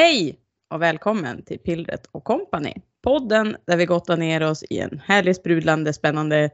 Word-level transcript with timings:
Hej 0.00 0.38
och 0.70 0.82
välkommen 0.82 1.44
till 1.44 1.58
Pillret 1.58 2.06
och 2.12 2.24
Company. 2.24 2.74
Podden 3.02 3.56
där 3.66 3.76
vi 3.76 3.86
gottar 3.86 4.16
ner 4.16 4.42
oss 4.42 4.64
i 4.70 4.78
en 4.78 5.00
härlig, 5.04 5.36
sprudlande, 5.36 5.92
spännande, 5.92 6.50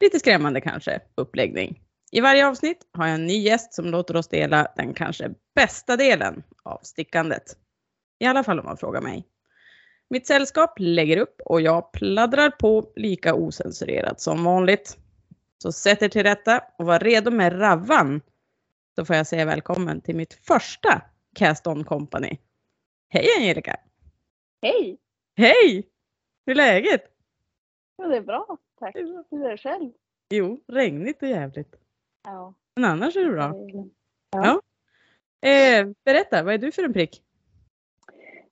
lite 0.00 0.18
skrämmande 0.18 0.60
kanske, 0.60 1.00
uppläggning. 1.14 1.80
I 2.12 2.20
varje 2.20 2.46
avsnitt 2.46 2.78
har 2.92 3.06
jag 3.06 3.14
en 3.14 3.26
ny 3.26 3.38
gäst 3.38 3.74
som 3.74 3.86
låter 3.86 4.16
oss 4.16 4.28
dela 4.28 4.68
den 4.76 4.94
kanske 4.94 5.30
bästa 5.54 5.96
delen 5.96 6.42
av 6.62 6.78
stickandet. 6.82 7.42
I 8.18 8.26
alla 8.26 8.44
fall 8.44 8.58
om 8.58 8.64
man 8.64 8.76
frågar 8.76 9.00
mig. 9.00 9.26
Mitt 10.10 10.26
sällskap 10.26 10.74
lägger 10.78 11.16
upp 11.16 11.40
och 11.44 11.60
jag 11.60 11.92
pladdrar 11.92 12.50
på 12.50 12.92
lika 12.96 13.34
osensurerat 13.34 14.20
som 14.20 14.44
vanligt. 14.44 14.96
Så 15.62 15.72
sätt 15.72 16.02
er 16.02 16.08
till 16.08 16.22
rätta 16.22 16.60
och 16.78 16.86
var 16.86 16.98
redo 16.98 17.30
med 17.30 17.60
ravvan. 17.60 18.20
Då 18.96 19.04
får 19.04 19.16
jag 19.16 19.26
säga 19.26 19.44
välkommen 19.44 20.00
till 20.00 20.16
mitt 20.16 20.34
första 20.34 21.02
Cast 21.34 21.66
On 21.66 21.84
Company. 21.84 22.38
Hej 23.14 23.28
Angelica! 23.38 23.76
Hej! 24.62 24.98
Hej! 25.36 25.88
Hur 26.46 26.52
är 26.52 26.54
läget? 26.54 27.02
Jo, 27.98 28.08
det 28.08 28.16
är 28.16 28.20
bra, 28.20 28.58
tack. 28.78 28.94
Hur 29.30 29.44
är 29.44 29.50
det 29.50 29.56
själv? 29.56 29.92
Jo, 30.30 30.60
regnigt 30.66 31.22
och 31.22 31.28
jävligt. 31.28 31.76
Ja. 32.24 32.54
Men 32.74 32.84
annars 32.84 33.16
är 33.16 33.24
det 33.24 33.30
bra. 33.30 33.54
Ja. 34.30 34.60
Eh, 35.48 35.88
berätta, 36.04 36.42
vad 36.42 36.54
är 36.54 36.58
du 36.58 36.72
för 36.72 36.82
en 36.82 36.92
prick? 36.92 37.22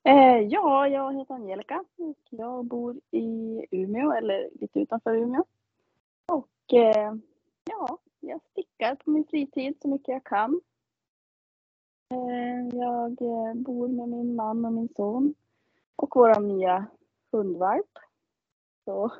Eh, 0.02 0.39
ja, 0.48 0.89
jag 0.89 1.19
heter 1.19 1.34
Angelica 1.34 1.84
och 1.97 2.19
jag 2.30 2.64
bor 2.64 3.00
i 3.11 3.67
Umeå, 3.70 4.12
eller 4.12 4.50
lite 4.61 4.80
utanför 4.80 5.14
Umeå. 5.14 5.45
Och 6.27 6.74
eh, 6.74 7.14
ja, 7.64 7.98
jag 8.20 8.41
stickar 8.50 8.95
på 8.95 9.11
min 9.11 9.24
fritid 9.24 9.78
så 9.83 9.89
mycket 9.89 10.08
jag 10.08 10.24
kan. 10.24 10.61
Eh, 12.11 12.78
jag 12.78 13.22
eh, 13.22 13.55
bor 13.55 13.89
med 13.89 14.08
min 14.08 14.34
man 14.36 14.64
och 14.64 14.72
min 14.72 14.89
son 14.97 15.34
och 15.97 16.12
vår 16.14 16.41
nya 16.41 16.86
hundvalp. 17.33 17.98
Så 18.84 19.12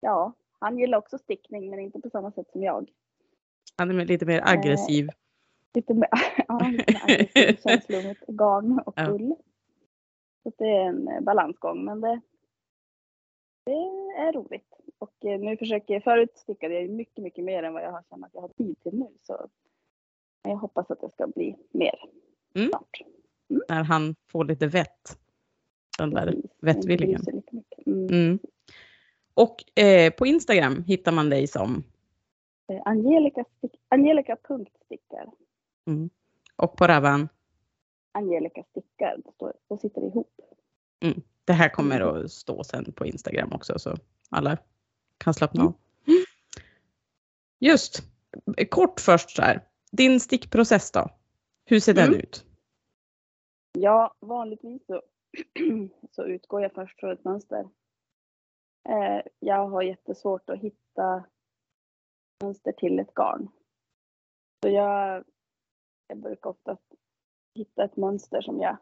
ja, 0.00 0.32
han 0.58 0.78
gillar 0.78 0.98
också 0.98 1.18
stickning 1.18 1.70
men 1.70 1.78
inte 1.78 2.00
på 2.00 2.10
samma 2.10 2.32
sätt 2.32 2.50
som 2.52 2.62
jag. 2.62 2.90
Han 3.76 3.90
är 4.00 4.04
lite 4.04 4.26
mer 4.26 4.42
aggressiv. 4.44 5.08
Lite 5.74 5.94
mer, 5.94 6.08
ja, 6.48 6.58
lite 6.58 6.92
mer 6.92 7.02
aggressiv 7.04 7.56
känsla 7.62 8.02
mot 8.02 8.26
garn 8.26 8.80
och 8.86 8.94
Ja. 8.96 9.10
ull. 9.10 9.34
Så 10.42 10.52
det 10.58 10.64
är 10.70 10.84
en 10.84 11.08
eh, 11.08 11.20
balansgång 11.20 11.84
men 11.84 12.00
det, 12.00 12.20
det 13.64 13.72
är 14.18 14.32
roligt. 14.32 14.72
Och 14.98 15.24
eh, 15.24 15.40
nu 15.40 15.56
försöker 15.56 15.94
jag, 15.94 16.04
förut 16.04 16.38
stickade 16.38 16.74
jag 16.74 16.90
mycket, 16.90 17.24
mycket 17.24 17.44
mer 17.44 17.62
än 17.62 17.72
vad 17.72 17.82
jag 17.82 17.92
har 17.92 18.02
känt 18.10 18.24
att 18.24 18.34
jag 18.34 18.40
har 18.40 18.48
tid 18.48 18.80
till 18.82 18.98
nu. 18.98 19.08
Så 19.22 19.48
jag 20.48 20.56
hoppas 20.56 20.90
att 20.90 21.00
det 21.00 21.10
ska 21.12 21.26
bli 21.26 21.56
mer 21.70 21.94
Mm. 22.54 22.68
snart. 22.68 23.00
När 23.68 23.82
han 23.82 24.14
får 24.30 24.44
lite 24.44 24.66
vett. 24.66 25.18
Den 25.98 26.10
där 26.10 26.26
Precis. 26.26 26.50
vettvillingen. 26.60 27.22
Mm. 27.86 28.06
Mm. 28.08 28.38
Och 29.34 29.78
eh, 29.80 30.12
på 30.12 30.26
Instagram 30.26 30.82
hittar 30.82 31.12
man 31.12 31.30
dig 31.30 31.46
som, 31.46 31.84
Eh, 32.68 32.82
Angelica, 32.84 33.44
stick, 33.58 33.72
Angelica 33.88 34.36
punktstickar. 34.48 35.30
mm. 35.86 36.10
och 36.56 36.76
på 36.76 36.86
Ravan. 36.86 37.28
Angelica 38.12 38.62
stickar, 38.70 39.16
då 39.68 39.76
sitter 39.76 40.00
det 40.00 40.06
ihop. 40.06 40.40
Det 41.44 41.52
här 41.52 41.68
kommer 41.68 42.00
att 42.00 42.32
stå 42.32 42.64
sen 42.64 42.92
på 42.92 43.06
Instagram 43.06 43.52
också 43.52 43.78
så 43.78 43.96
alla 44.30 44.56
kan 45.18 45.34
slappna 45.34 45.60
Mm. 45.60 45.72
av. 45.72 45.74
Just, 47.58 48.02
kort 48.70 49.00
först 49.00 49.30
så 49.30 49.42
här. 49.42 49.60
Din 49.96 50.20
stickprocess 50.20 50.90
då? 50.90 51.08
Hur 51.64 51.80
ser 51.80 51.94
den 51.94 52.08
Mm. 52.08 52.20
ut? 52.20 52.46
Ja, 53.72 54.14
vanligtvis 54.20 54.86
så, 54.86 55.02
så 56.10 56.24
utgår 56.24 56.62
jag 56.62 56.72
först 56.72 57.00
från 57.00 57.12
ett 57.12 57.24
mönster. 57.24 57.68
Eh, 58.88 59.22
jag 59.38 59.68
har 59.68 59.82
jättesvårt 59.82 60.50
att 60.50 60.58
hitta 60.60 61.24
mönster 62.42 62.72
till 62.72 62.98
ett 62.98 63.14
garn. 63.14 63.48
Så 64.62 64.68
jag, 64.68 65.24
jag 66.06 66.18
brukar 66.18 66.50
ofta 66.50 66.76
hitta 67.54 67.84
ett 67.84 67.96
mönster 67.96 68.40
som 68.40 68.60
jag 68.60 68.76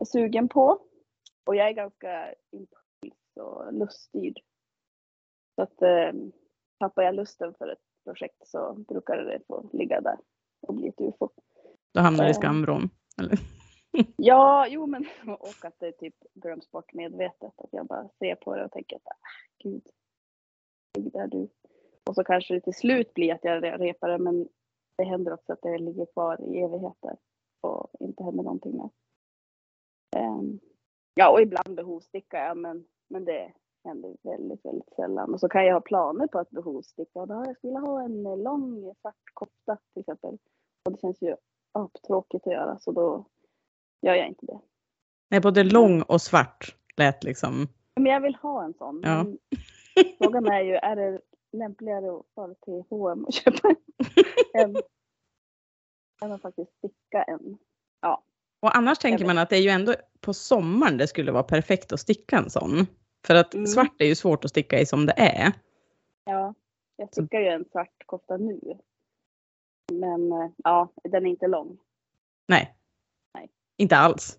är 0.00 0.04
sugen 0.04 0.48
på. 0.48 0.80
Och 1.46 1.56
jag 1.56 1.68
är 1.68 1.72
ganska 1.72 2.34
impuls 2.50 3.36
och 3.40 3.72
luststyrd. 3.72 4.40
Så 5.54 5.62
att 5.62 5.82
eh, 5.82 6.12
tappar 6.78 7.02
jag 7.02 7.14
lusten 7.14 7.54
för 7.54 7.68
ett 7.68 7.82
projekt 8.04 8.48
så 8.48 8.74
brukar 8.88 9.16
det 9.16 9.40
få 9.46 9.70
ligga 9.72 10.00
där 10.00 10.18
och 10.60 10.74
bli 10.74 10.88
ett 10.88 11.00
ufo. 11.00 11.28
Då 11.94 12.00
hamnar 12.00 12.24
du 12.24 12.30
i 12.30 12.34
skamvrån. 12.34 12.90
Eller? 13.18 13.38
Ja, 14.16 14.66
jo 14.68 14.86
men 14.86 15.06
och 15.40 15.64
att 15.64 15.78
det 15.78 15.92
typ 15.92 16.14
glöms 16.34 16.70
bort 16.70 16.92
medvetet. 16.92 17.52
Att 17.56 17.72
jag 17.72 17.86
bara 17.86 18.08
ser 18.18 18.34
på 18.34 18.56
det 18.56 18.64
och 18.64 18.72
tänker 18.72 18.96
att 18.96 19.06
ah, 19.06 19.62
gud, 19.62 19.82
ligg 20.98 21.12
där 21.12 21.26
du. 21.26 21.48
Och 22.06 22.14
så 22.14 22.24
kanske 22.24 22.54
det 22.54 22.60
till 22.60 22.74
slut 22.74 23.14
blir 23.14 23.34
att 23.34 23.44
jag 23.44 23.64
re- 23.64 23.78
repar 23.78 24.08
det 24.08 24.18
men 24.18 24.48
det 24.98 25.04
händer 25.04 25.32
också 25.32 25.52
att 25.52 25.62
det 25.62 25.78
ligger 25.78 26.06
kvar 26.06 26.40
i 26.40 26.60
evigheter 26.60 27.16
och 27.60 27.90
inte 28.00 28.24
händer 28.24 28.42
någonting 28.42 28.76
med. 28.76 28.90
Ehm, 30.16 30.60
ja 31.14 31.30
och 31.30 31.40
ibland 31.40 31.74
behovstickar 31.74 32.46
jag 32.46 32.56
men, 32.56 32.84
men 33.08 33.24
det 33.24 33.52
händer 33.84 34.16
väldigt, 34.22 34.64
väldigt 34.64 34.94
sällan. 34.96 35.34
Och 35.34 35.40
så 35.40 35.48
kan 35.48 35.66
jag 35.66 35.74
ha 35.74 35.80
planer 35.80 36.26
på 36.26 36.38
att 36.38 36.50
behovsticka 36.50 37.20
och 37.20 37.28
då 37.28 37.34
har 37.34 37.46
jag 37.46 37.56
skulle 37.56 37.78
ha 37.78 38.02
en 38.02 38.26
eh, 38.26 38.36
lång 38.36 38.94
svart 39.00 39.14
kofta 39.34 39.78
till 39.92 40.00
exempel. 40.00 40.38
Och 40.84 40.92
det 40.92 41.00
känns 41.00 41.22
ju 41.22 41.36
tråkigt 42.06 42.46
att 42.46 42.52
göra 42.52 42.78
så 42.78 42.92
då 42.92 43.24
gör 44.02 44.14
jag 44.14 44.28
inte 44.28 44.46
det. 44.46 44.60
Nej, 45.30 45.40
både 45.40 45.64
lång 45.64 46.02
och 46.02 46.20
svart 46.20 46.76
lät 46.96 47.24
liksom. 47.24 47.68
Men 47.96 48.12
jag 48.12 48.20
vill 48.20 48.34
ha 48.34 48.64
en 48.64 48.74
sån. 48.74 49.00
Ja. 49.04 49.26
Frågan 50.18 50.46
är 50.46 50.60
ju, 50.60 50.74
är 50.74 50.96
det 50.96 51.20
lämpligare 51.52 52.16
att 52.16 52.26
fara 52.34 52.54
till 52.54 52.82
H&M 52.90 53.24
och 53.24 53.32
köpa 53.32 53.74
en? 54.54 54.76
än 56.22 56.32
att 56.32 56.42
faktiskt 56.42 56.72
sticka 56.78 57.22
en. 57.22 57.58
Och 58.64 58.76
annars 58.76 58.98
tänker 58.98 59.26
man 59.26 59.38
att 59.38 59.50
det 59.50 59.56
är 59.56 59.60
ju 59.60 59.68
ändå 59.68 59.94
på 60.20 60.34
sommaren 60.34 60.98
det 60.98 61.06
skulle 61.06 61.32
vara 61.32 61.42
perfekt 61.42 61.92
att 61.92 62.00
sticka 62.00 62.36
en 62.36 62.50
sån. 62.50 62.86
För 63.26 63.34
att 63.34 63.54
Mm. 63.54 63.66
svart 63.66 64.00
är 64.00 64.06
ju 64.06 64.14
svårt 64.14 64.44
att 64.44 64.50
sticka 64.50 64.80
i 64.80 64.86
som 64.86 65.06
det 65.06 65.14
är. 65.16 65.52
Ja, 66.24 66.54
jag 66.96 67.08
stickar 67.12 67.40
ju 67.40 67.46
en 67.48 67.64
svart 67.64 68.06
kofta 68.06 68.36
nu. 68.36 68.60
Men 69.92 70.32
eh, 70.32 70.50
ja, 70.64 70.92
den 71.04 71.26
är 71.26 71.30
inte 71.30 71.46
lång. 71.46 71.78
Nej. 72.46 72.74
Nej. 73.34 73.50
Inte 73.76 73.96
alls. 73.96 74.38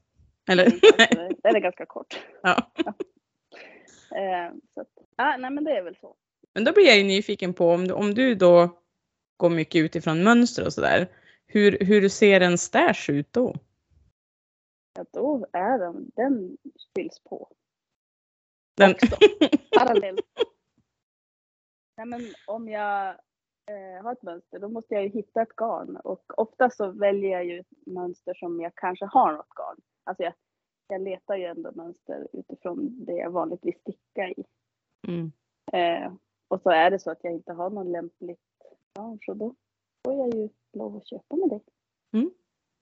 Eller? 0.50 0.64
Den 0.64 1.36
den 1.44 1.56
är 1.56 1.60
ganska 1.60 1.86
kort. 1.86 2.20
ja. 2.42 2.72
Eh, 4.12 4.54
så 4.74 4.82
att, 4.82 4.88
ja, 5.16 5.38
nej 5.38 5.52
men 5.52 5.64
det 5.64 5.72
är 5.72 5.84
väl 5.84 5.96
så. 6.02 6.16
Men 6.54 6.64
då 6.64 6.72
blir 6.74 6.86
jag 6.86 6.98
ju 6.98 7.04
nyfiken 7.04 7.54
på 7.54 7.70
om 7.72 7.88
du, 7.88 7.94
om 7.94 8.14
du 8.14 8.36
då 8.36 8.70
går 9.38 9.50
mycket 9.50 9.80
utifrån 9.80 10.24
mönster 10.24 10.66
och 10.66 10.74
sådär. 10.74 11.08
Hur, 11.46 11.78
hur 11.80 12.10
ser 12.10 12.42
en 12.42 12.58
stash 12.58 13.10
ut 13.10 13.34
då? 13.34 13.56
Att 15.00 15.12
då 15.12 15.48
är 15.52 15.80
den, 15.80 16.12
den 16.16 16.58
fylls 16.96 17.20
på. 17.20 17.52
Den, 18.78 18.92
också. 18.92 19.08
parallellt. 19.80 20.20
Nej, 21.98 22.08
men 22.08 22.22
om 22.48 22.70
jag 22.70 23.10
eh, 23.72 24.04
har 24.04 24.12
ett 24.12 24.24
mönster 24.24 24.60
då 24.60 24.70
måste 24.70 24.94
jag 24.94 25.04
ju 25.04 25.10
hitta 25.10 25.42
ett 25.42 25.56
garn 25.56 25.96
och 25.98 26.40
ofta 26.40 26.70
så 26.70 26.92
väljer 26.92 27.32
jag 27.32 27.46
ju 27.46 27.60
ett 27.60 27.68
mönster 27.86 28.34
som 28.34 28.62
jag 28.62 28.76
kanske 28.76 29.06
har 29.06 29.32
något 29.32 29.50
garn. 29.56 29.78
Alltså 30.04 30.24
jag, 30.24 30.34
jag 30.88 31.02
letar 31.02 31.36
ju 31.36 31.46
ändå 31.46 31.72
mönster 31.76 32.28
utifrån 32.34 33.06
det 33.06 33.14
jag 33.14 33.32
vanligtvis 33.32 33.76
stickar 33.80 34.40
i. 34.40 34.44
mm. 35.08 35.32
Eh, 35.74 36.14
och 36.48 36.62
så 36.62 36.70
är 36.70 36.92
det 36.92 37.00
så 37.00 37.12
att 37.12 37.20
jag 37.24 37.34
inte 37.34 37.54
har 37.54 37.70
någon 37.70 37.92
lämpligt 37.92 38.40
garn 38.96 39.20
så 39.26 39.34
då 39.34 39.56
får 40.06 40.14
jag 40.14 40.34
ju 40.36 40.50
lov 40.74 40.98
att 40.98 41.08
köpa 41.08 41.36
med 41.36 41.50
det. 41.50 41.60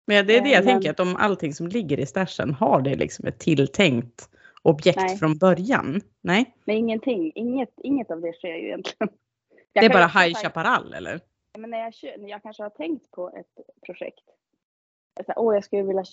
Men 0.08 0.28
det 0.28 0.38
är 0.38 0.42
det 0.42 0.50
jag 0.50 0.60
Eh, 0.60 0.66
men- 0.66 0.74
tänker 0.74 0.90
att 0.90 1.00
om 1.00 1.16
allting 1.16 1.54
som 1.54 1.68
ligger 1.68 2.00
i 2.00 2.06
stashen 2.06 2.54
har 2.54 2.82
det 2.82 2.96
liksom 2.96 3.26
ett 3.28 3.40
tilltänkt 3.40 4.30
objekt 4.64 4.98
Nej. 4.98 5.18
från 5.18 5.38
början. 5.38 6.02
Nej, 6.22 6.56
Men 6.66 6.76
ingenting, 6.76 7.32
inget, 7.36 7.74
inget 7.78 8.12
av 8.12 8.22
det 8.22 8.34
sker 8.34 8.56
ju 8.56 8.66
egentligen. 8.68 9.08
det 9.50 9.56
Jag 9.74 9.86
är 9.86 9.90
kan 9.90 10.00
bara 10.00 10.24
High 10.24 10.36
Chaparral 10.36 10.94
eller? 10.94 11.20
Men 11.58 11.70
när 11.70 11.78
jag, 11.78 11.94
när 12.20 12.30
jag 12.30 12.42
kanske 12.42 12.64
har 12.64 12.70
tänkt 12.70 13.12
på 13.12 13.30
ett 13.30 13.82
projekt. 13.86 14.24
Åh, 15.36 15.54
jag 15.54 15.64
skulle 15.64 15.84
vilja 15.84 16.04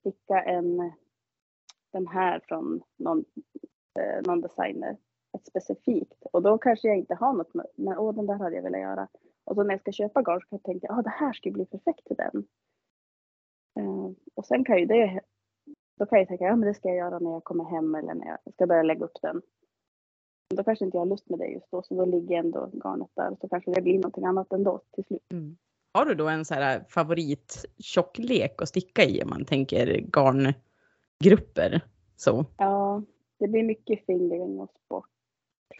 sticka 0.00 0.42
en, 0.42 0.92
den 1.92 2.06
här 2.06 2.40
från 2.48 2.82
någon, 2.96 3.24
eh, 4.00 4.22
någon 4.26 4.40
designer. 4.40 4.96
Ett 5.32 5.46
specifikt. 5.46 6.26
Och 6.32 6.42
då 6.42 6.58
kanske 6.58 6.88
jag 6.88 6.96
inte 6.96 7.14
har 7.14 7.32
något. 7.32 7.54
Men 7.76 7.98
åh, 7.98 8.14
den 8.14 8.26
där 8.26 8.34
hade 8.34 8.56
jag 8.56 8.62
velat 8.62 8.80
göra. 8.80 9.08
Och 9.44 9.54
så 9.54 9.62
när 9.62 9.74
jag 9.74 9.80
ska 9.80 9.92
köpa 9.92 10.22
garn 10.22 10.40
så 10.50 10.58
kan 10.58 10.80
jag 10.82 10.98
att 10.98 11.04
det 11.04 11.10
här 11.10 11.32
skulle 11.32 11.52
bli 11.52 11.66
perfekt 11.66 12.06
till 12.06 12.16
den. 12.16 12.46
Eh, 13.78 14.10
och 14.34 14.46
sen 14.46 14.64
kan 14.64 14.78
ju 14.78 14.86
det, 14.86 15.20
då 16.00 16.06
kan 16.06 16.18
jag 16.18 16.28
tänka, 16.28 16.44
ja 16.44 16.56
men 16.56 16.68
det 16.68 16.74
ska 16.74 16.88
jag 16.88 16.96
göra 16.96 17.18
när 17.18 17.30
jag 17.30 17.44
kommer 17.44 17.64
hem 17.64 17.94
eller 17.94 18.14
när 18.14 18.26
jag 18.26 18.54
ska 18.54 18.66
börja 18.66 18.82
lägga 18.82 19.04
upp 19.04 19.18
den. 19.22 19.42
Då 20.56 20.64
kanske 20.64 20.84
inte 20.84 20.96
jag 20.96 21.00
har 21.02 21.06
lust 21.06 21.28
med 21.28 21.38
det 21.38 21.46
just 21.46 21.70
då, 21.70 21.82
så 21.82 21.94
då 21.94 22.04
ligger 22.04 22.38
ändå 22.38 22.70
garnet 22.84 23.10
där. 23.14 23.36
Så 23.40 23.48
kanske 23.48 23.70
det 23.72 23.82
blir 23.82 23.94
någonting 23.94 24.24
annat 24.24 24.52
ändå 24.52 24.80
till 24.92 25.04
slut. 25.04 25.22
Mm. 25.32 25.56
Har 25.94 26.04
du 26.04 26.14
då 26.14 26.28
en 26.28 26.44
så 26.44 26.54
här 26.54 26.84
favorittjocklek 26.88 28.62
att 28.62 28.68
sticka 28.68 29.02
i 29.04 29.22
om 29.22 29.30
man 29.30 29.44
tänker 29.44 29.86
garngrupper? 29.86 31.80
Så. 32.16 32.46
Ja, 32.56 33.02
det 33.38 33.48
blir 33.48 33.62
mycket 33.62 34.06
fingering 34.06 34.60
och 34.60 34.70
sport. 34.86 35.08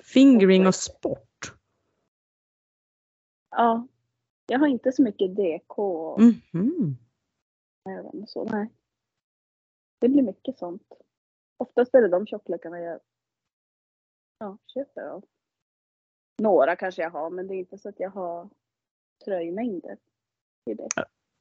Fingering 0.04 0.66
och 0.66 0.74
sport? 0.74 1.54
Ja, 3.50 3.86
jag 4.46 4.58
har 4.58 4.66
inte 4.66 4.92
så 4.92 5.02
mycket 5.02 5.36
DK 5.36 5.78
och 5.78 6.20
Mhm. 6.20 6.96
även 7.88 8.26
så. 8.26 8.44
Nej. 8.44 8.68
Det 10.00 10.08
blir 10.08 10.22
mycket 10.22 10.58
sånt. 10.58 10.82
Oftast 11.56 11.94
är 11.94 12.02
det 12.02 12.08
de 12.08 12.26
tjocklekarna 12.26 12.80
jag 12.80 13.00
ja, 14.38 14.58
köper 14.74 15.02
av. 15.02 15.24
Några 16.38 16.76
kanske 16.76 17.02
jag 17.02 17.10
har, 17.10 17.30
men 17.30 17.46
det 17.46 17.54
är 17.54 17.58
inte 17.58 17.78
så 17.78 17.88
att 17.88 18.00
jag 18.00 18.10
har 18.10 18.48
tröjmängder. 19.24 19.96
i 20.70 20.74
det. 20.74 20.88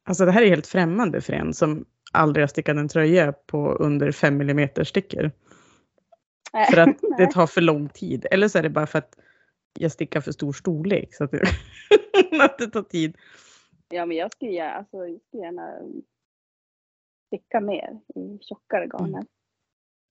Alltså 0.03 0.25
det 0.25 0.31
här 0.31 0.41
är 0.41 0.49
helt 0.49 0.67
främmande 0.67 1.21
för 1.21 1.33
en 1.33 1.53
som 1.53 1.85
aldrig 2.13 2.43
har 2.43 2.47
stickat 2.47 2.77
en 2.77 2.87
tröja 2.87 3.33
på 3.33 3.73
under 3.73 4.11
5 4.11 4.41
mm 4.41 4.69
stickor. 4.85 5.31
För 6.71 6.77
att 6.77 6.97
det 7.17 7.27
tar 7.27 7.47
för 7.47 7.61
lång 7.61 7.89
tid. 7.89 8.25
Eller 8.31 8.47
så 8.47 8.57
är 8.57 8.63
det 8.63 8.69
bara 8.69 8.87
för 8.87 8.99
att 8.99 9.19
jag 9.79 9.91
stickar 9.91 10.21
för 10.21 10.31
stor 10.31 10.53
storlek. 10.53 11.15
Så 11.15 11.23
att 11.23 11.31
det, 11.31 11.41
att 12.41 12.57
det 12.57 12.67
tar 12.67 12.83
tid. 12.83 13.17
Ja, 13.89 14.05
men 14.05 14.17
jag 14.17 14.31
skulle 14.31 14.51
gärna, 14.51 14.73
alltså, 14.73 14.97
jag 15.07 15.21
skulle 15.21 15.43
gärna 15.43 15.79
sticka 17.29 17.59
mer 17.59 17.99
i 18.15 18.37
tjockare 18.41 18.87
garner. 18.87 19.25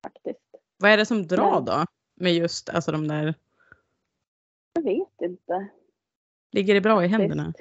Faktiskt. 0.02 0.40
Vad 0.76 0.90
är 0.90 0.96
det 0.96 1.06
som 1.06 1.26
drar 1.26 1.60
då? 1.60 1.84
Med 2.14 2.32
just 2.34 2.68
alltså 2.70 2.92
de 2.92 3.08
där, 3.08 3.34
Jag 4.72 4.82
vet 4.82 5.22
inte. 5.22 5.68
ligger 6.50 6.74
det 6.74 6.80
bra 6.80 7.04
i 7.04 7.08
händerna? 7.08 7.52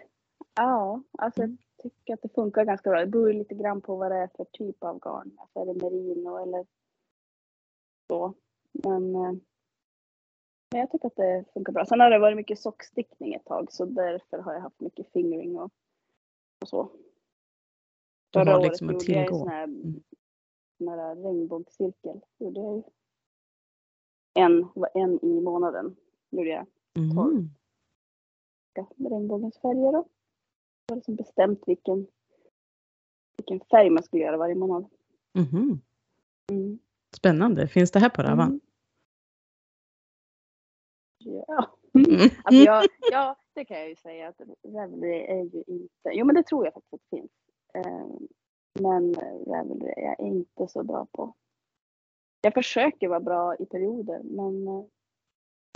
Ja, 0.55 1.01
alltså 1.17 1.41
Mm. 1.43 1.57
jag 1.77 1.91
tycker 1.91 2.13
att 2.13 2.21
det 2.21 2.33
funkar 2.35 2.65
ganska 2.65 2.89
bra. 2.89 2.99
Det 2.99 3.07
beror 3.07 3.33
lite 3.33 3.55
grann 3.55 3.81
på 3.81 3.95
vad 3.95 4.11
det 4.11 4.17
är 4.17 4.29
för 4.37 4.45
typ 4.45 4.83
av 4.83 4.99
garn. 4.99 5.31
Alltså 5.37 5.59
är 5.59 5.65
det 5.65 5.73
merino 5.83 6.37
eller 6.43 6.65
så. 8.07 8.33
Men, 8.71 9.15
eh, 9.15 9.31
men 10.71 10.79
jag 10.79 10.91
tycker 10.91 11.07
att 11.07 11.15
det 11.15 11.45
funkar 11.53 11.73
bra. 11.73 11.85
Sen 11.85 11.99
har 11.99 12.09
det 12.09 12.19
varit 12.19 12.37
mycket 12.37 12.59
sockstickning 12.59 13.33
ett 13.33 13.45
tag 13.45 13.71
så 13.71 13.85
därför 13.85 14.37
har 14.37 14.53
jag 14.53 14.61
haft 14.61 14.79
mycket 14.81 15.11
fingering 15.13 15.59
och, 15.59 15.71
och 16.61 16.67
så. 16.67 16.89
Har 18.33 18.45
Förra 18.45 18.57
året 18.57 18.63
liksom 18.69 18.89
att 18.89 18.93
gjorde 18.93 19.19
jag 19.19 19.27
tillgå. 19.27 19.39
sån 19.39 19.47
här, 19.49 19.63
Mm. 19.63 20.03
sån 20.77 20.87
här 20.87 21.15
regnbågscirkel. 21.15 22.21
Gjorde 22.37 22.59
jag. 22.59 22.83
En, 24.33 24.69
en 24.93 25.19
i 25.25 25.41
månaden 25.41 25.95
gjorde 26.29 26.49
jag. 26.49 26.65
Mhm. 26.95 27.49
med 28.95 29.11
regnbågens 29.11 29.57
färger 29.61 29.91
då. 29.91 30.01
Det 30.85 30.93
var 30.93 30.95
liksom 30.95 31.15
bestämt 31.15 31.63
vilken, 31.67 32.07
vilken 33.37 33.59
färg 33.59 33.89
man 33.89 34.03
skulle 34.03 34.23
göra 34.23 34.37
varje 34.37 34.55
månad. 34.55 34.89
Mhm. 35.33 35.81
Mm. 36.51 36.79
Spännande. 37.17 37.67
Finns 37.67 37.91
det 37.91 37.99
här 37.99 38.09
på 38.09 38.21
Ravan? 38.21 38.47
Mm. 38.47 38.59
Ja. 41.47 41.77
Mm. 41.93 42.07
Alltså 42.43 42.63
jag, 42.63 42.85
ja, 43.11 43.35
det 43.53 43.65
kan 43.65 43.77
jag 43.79 43.89
ju 43.89 43.95
säga 43.95 44.27
att 44.27 44.41
Ravelry 44.63 45.17
är 45.19 45.43
ju 45.55 45.63
inte, 45.67 46.09
jo 46.11 46.25
men 46.25 46.35
det 46.35 46.43
tror 46.43 46.65
jag 46.65 46.73
faktiskt 46.73 46.93
att 46.93 47.01
det 47.09 47.17
finns. 47.17 47.31
Eh, 47.73 48.07
Men 48.79 49.13
Ravelry 49.47 49.93
är 49.97 50.01
jag 50.05 50.19
inte 50.19 50.67
så 50.67 50.83
bra 50.83 51.07
på. 51.11 51.33
Jag 52.41 52.53
försöker 52.53 53.07
vara 53.07 53.19
bra 53.19 53.55
i 53.55 53.65
perioder 53.65 54.19
men 54.23 54.67
eh, 54.67 54.83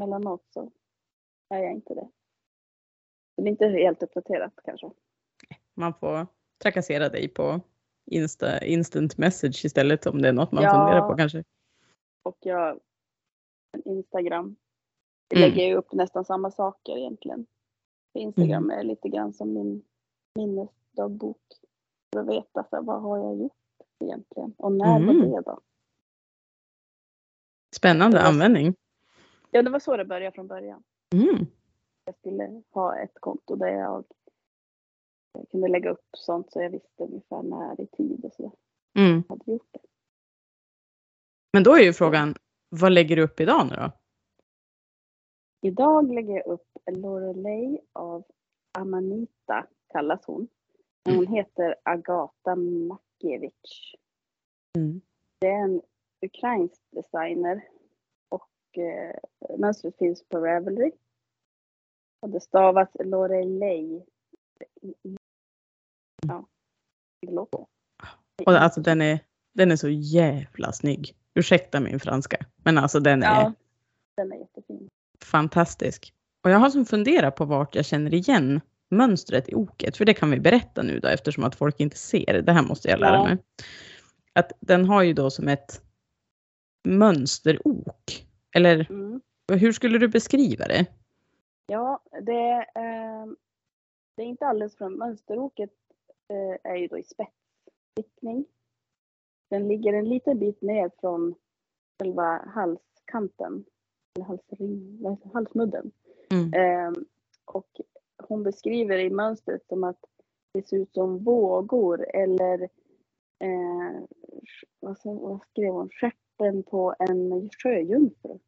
mellanåt 0.01 0.45
så 0.49 0.71
är 1.49 1.63
jag 1.63 1.71
inte 1.71 1.93
det. 1.93 2.09
Det 3.38 3.43
är 3.43 3.47
inte 3.47 3.67
helt 3.67 4.03
uppdaterat 4.03 4.53
kanske. 4.63 4.91
Man 5.73 5.93
får 5.93 6.27
trakassera 6.63 7.09
dig 7.09 7.27
på 7.27 7.61
Insta, 8.05 8.65
instant 8.65 9.17
message 9.17 9.65
istället 9.65 10.05
om 10.05 10.21
det 10.21 10.27
är 10.29 10.33
något 10.33 10.51
man 10.51 10.63
Ja. 10.63 10.71
funderar 10.71 11.01
på 11.09 11.15
kanske. 11.17 11.43
Och 12.23 12.38
jag 12.39 12.79
Instagram. 13.85 14.55
Jag 15.29 15.38
Mm. 15.39 15.49
lägger 15.49 15.67
ju 15.67 15.75
upp 15.75 15.93
nästan 15.93 16.25
samma 16.25 16.51
saker 16.51 16.97
egentligen. 16.97 17.45
Instagram 18.13 18.63
Mm. 18.63 18.79
är 18.79 18.83
lite 18.83 19.09
grann 19.09 19.33
som 19.33 19.53
min 19.53 19.83
minnesdagbok. 20.35 21.41
Att 22.17 22.27
veta 22.27 22.63
så 22.69 22.75
här, 22.75 22.83
vad 22.83 23.01
har 23.01 23.17
jag 23.17 23.35
gjort 23.37 23.53
egentligen 23.99 24.53
och 24.57 24.71
när 24.71 24.97
Mm. 24.97 25.07
var 25.19 25.25
det 25.25 25.41
då? 25.41 25.59
Spännande 27.75 28.17
Det 28.17 28.21
var- 28.23 28.29
användning. 28.29 28.75
Ja, 29.51 29.61
det 29.61 29.69
var 29.69 29.79
så 29.79 29.97
det 29.97 30.05
började 30.05 30.35
från 30.35 30.47
början. 30.47 30.83
Mm. 31.13 31.45
Jag 32.05 32.15
skulle 32.15 32.61
ha 32.71 32.97
ett 32.99 33.19
konto 33.19 33.55
där 33.55 33.67
jag 33.67 34.03
kunde 35.51 35.67
lägga 35.67 35.89
upp 35.89 36.05
sånt 36.17 36.51
så 36.51 36.61
jag 36.61 36.69
visste 36.69 37.03
ungefär 37.03 37.43
när 37.43 37.81
i 37.81 37.87
tid 37.87 38.25
och 38.25 38.33
så. 38.33 38.51
Mm. 38.97 39.23
Jag 39.29 39.35
hade 39.35 39.51
gjort 39.51 39.67
det. 39.71 39.79
Men 41.53 41.63
då 41.63 41.75
är 41.75 41.79
ju 41.83 41.93
frågan, 41.93 42.35
vad 42.69 42.91
lägger 42.91 43.15
du 43.15 43.21
upp 43.21 43.39
idag 43.39 43.67
nu 43.69 43.75
då? 43.75 43.91
Idag 45.61 46.13
lägger 46.13 46.33
jag 46.35 46.45
upp 46.47 46.67
Lorelei 46.91 47.79
av 47.93 48.23
Amanita 48.71 49.67
kallas 49.87 50.25
hon. 50.25 50.47
Hon 51.06 51.27
heter 51.27 51.75
Agata 51.83 52.56
Makiewicz. 52.56 53.94
Mm. 54.77 55.01
Det 55.39 55.48
är 55.48 55.63
en 55.63 55.81
ukrainsk 56.25 56.81
designer 56.92 57.62
och 58.30 58.77
eh, 58.77 59.15
mönstret 59.57 59.98
finns 59.98 60.24
på 60.30 60.38
Ravelry. 60.39 60.92
Och 62.19 62.30
det 62.30 62.39
stavas 62.42 62.89
Lorelei. 63.00 64.06
Ja, 66.27 66.48
det 67.21 67.31
låter. 67.31 67.65
Och 68.45 68.51
alltså 68.53 68.81
den 68.81 69.01
är, 69.01 69.19
den 69.53 69.71
är 69.71 69.75
så 69.75 69.89
jävla 69.89 70.71
snygg. 70.71 71.15
Ursäkta 71.33 71.80
min 71.80 72.00
franska, 72.00 72.38
men 72.63 72.77
alltså 72.77 73.00
den 73.00 73.24
är 73.24 73.42
Ja, 73.42 73.53
den 74.15 74.31
är 74.31 74.38
jättefin. 74.38 74.89
fantastisk. 75.25 76.13
Och 76.44 76.50
jag 76.51 76.57
har 76.59 76.69
som 76.69 76.86
funderat 76.86 77.36
på 77.36 77.45
vart 77.45 77.75
jag 77.75 77.86
känner 77.86 78.13
igen 78.13 78.62
mönstret 78.91 79.49
i 79.49 79.55
oket, 79.55 79.97
för 79.97 80.05
det 80.05 80.13
kan 80.13 80.31
vi 80.31 80.39
berätta 80.39 80.83
nu 80.83 81.00
då 81.00 81.07
eftersom 81.07 81.43
att 81.43 81.55
folk 81.55 81.79
inte 81.79 81.98
ser. 81.98 82.41
Det 82.41 82.51
här 82.51 82.63
måste 82.67 82.89
jag 82.89 83.00
lära 83.00 83.15
Ja. 83.15 83.24
mig. 83.24 83.38
Att 84.33 84.51
den 84.60 84.86
har 84.86 85.03
ju 85.03 85.13
då 85.13 85.29
som 85.29 85.48
ett 85.48 85.81
mönsterok. 86.83 88.25
Eller 88.55 88.88
Mm. 88.91 89.21
hur 89.53 89.71
skulle 89.71 89.98
du 90.00 90.07
beskriva 90.07 90.65
det? 90.67 90.86
Ja, 91.67 92.00
det, 92.21 92.65
eh, 92.75 93.25
det 94.15 94.21
är 94.24 94.27
inte 94.27 94.45
alldeles 94.45 94.77
från 94.77 94.93
mönsteroket 94.93 95.69
eh, 96.29 96.71
är 96.71 96.75
ju 96.75 96.88
då 96.88 96.98
i 96.98 97.03
spetsstickning. 97.03 98.45
Den 99.50 99.67
ligger 99.67 99.93
en 99.93 100.10
liten 100.10 100.39
bit 100.39 100.62
ner 100.62 100.91
från 101.00 101.36
själva 102.00 102.41
halskanten. 102.55 103.65
Eller 104.15 104.25
halsring, 104.25 105.00
halsmudden. 105.33 105.91
Mm. 106.31 106.53
Eh, 106.53 106.93
och 107.45 107.69
hon 108.31 108.43
beskriver 108.43 108.97
i 109.00 109.09
mönstret 109.09 109.67
som 109.67 109.83
att 109.83 110.00
det 110.53 110.67
ser 110.67 110.77
ut 110.77 110.93
som 110.93 111.23
vågor 111.23 112.05
eller 112.15 112.61
eh, 113.43 114.01
vad, 114.79 114.97
vad 115.03 115.39
skrev 115.51 115.73
hon? 115.73 115.89
Stjärten 115.89 116.63
på 116.63 116.95
en 117.00 117.50
sjöjungfru. 117.63 118.39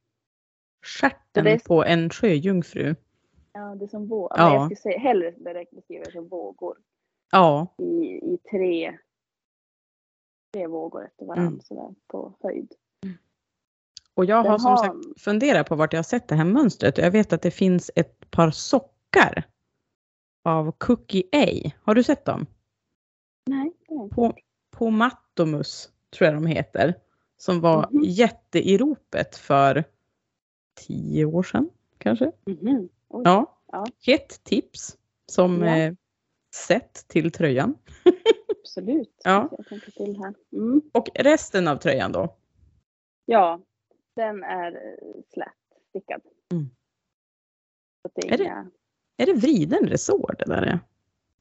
Stjärten 0.85 1.47
är- 1.47 1.59
på 1.67 1.83
en 1.83 2.09
sjöjungfru. 2.09 2.95
Ja, 3.53 3.75
det 3.75 3.85
är 3.85 3.87
som 3.87 4.07
vågor. 4.07 4.37
Ja. 4.37 4.53
Jag 4.53 4.65
skulle 4.65 4.93
säga, 4.93 4.99
hellre 4.99 5.31
beskriva 5.71 6.03
det 6.03 6.11
som 6.11 6.27
vågor. 6.27 6.77
Ja, 7.31 7.75
i, 7.77 8.05
i 8.33 8.37
tre, 8.51 8.97
tre 10.53 10.67
vågor 10.67 11.05
efter 11.05 11.25
varandra 11.25 11.47
Mm. 11.47 11.61
sådär 11.61 11.95
på 12.07 12.33
höjd. 12.43 12.73
och 14.13 14.25
jag 14.25 14.43
Den 14.45 14.51
har 14.51 14.59
som 14.59 14.71
har- 14.71 14.77
sagt 14.77 15.21
funderat 15.21 15.69
på 15.69 15.75
vart 15.75 15.93
jag 15.93 15.97
har 15.97 16.03
sett 16.03 16.27
det 16.27 16.35
här 16.35 16.45
mönstret 16.45 16.97
jag 16.97 17.11
vet 17.11 17.33
att 17.33 17.41
det 17.41 17.51
finns 17.51 17.91
ett 17.95 18.31
par 18.31 18.51
sockar 18.51 19.43
av 20.43 20.71
Cookie 20.71 21.23
A. 21.31 21.71
Har 21.83 21.95
du 21.95 22.03
sett 22.03 22.25
dem? 22.25 22.45
Nej. 23.45 23.71
På, 24.11 24.33
på 24.71 24.89
Mattomus 24.89 25.91
tror 26.09 26.25
jag 26.31 26.35
de 26.43 26.45
heter. 26.47 26.95
Som 27.37 27.61
var 27.61 27.87
Mhm. 27.91 28.03
jätte 28.03 28.59
i 28.69 28.77
ropet 28.77 29.35
för 29.35 29.83
tio 30.87 31.25
år 31.25 31.43
sedan 31.43 31.69
kanske. 31.97 32.31
Mhm. 32.45 32.89
Oj. 33.09 33.21
Ja. 33.25 33.57
Ja. 33.71 33.85
Ett 34.07 34.43
tips 34.43 34.97
som 35.25 35.61
Ja. 35.61 35.77
eh, 35.77 35.93
sätt 36.67 37.05
till 37.07 37.31
tröjan. 37.31 37.75
Absolut. 38.61 39.15
Ja. 39.23 39.49
Jag 39.57 39.67
tänker 39.67 39.91
till 39.91 40.17
här. 40.17 40.33
Mm. 40.53 40.81
Och 40.91 41.07
resten 41.15 41.67
av 41.67 41.75
tröjan 41.77 42.11
då? 42.11 42.35
Ja, 43.25 43.61
den 44.15 44.43
är 44.43 44.71
eh, 44.75 45.21
slät 45.33 45.47
stickad. 45.89 46.21
Mm. 46.51 46.69
Så 48.01 48.09
det 48.15 48.27
Är 48.27 48.33
är 48.33 48.37
det-. 48.37 48.69
Är 49.23 49.27
det 49.27 49.33
vriden 49.33 49.87
resår 49.87 50.35
det 50.39 50.45
där 50.45 50.61
är? 50.67 50.79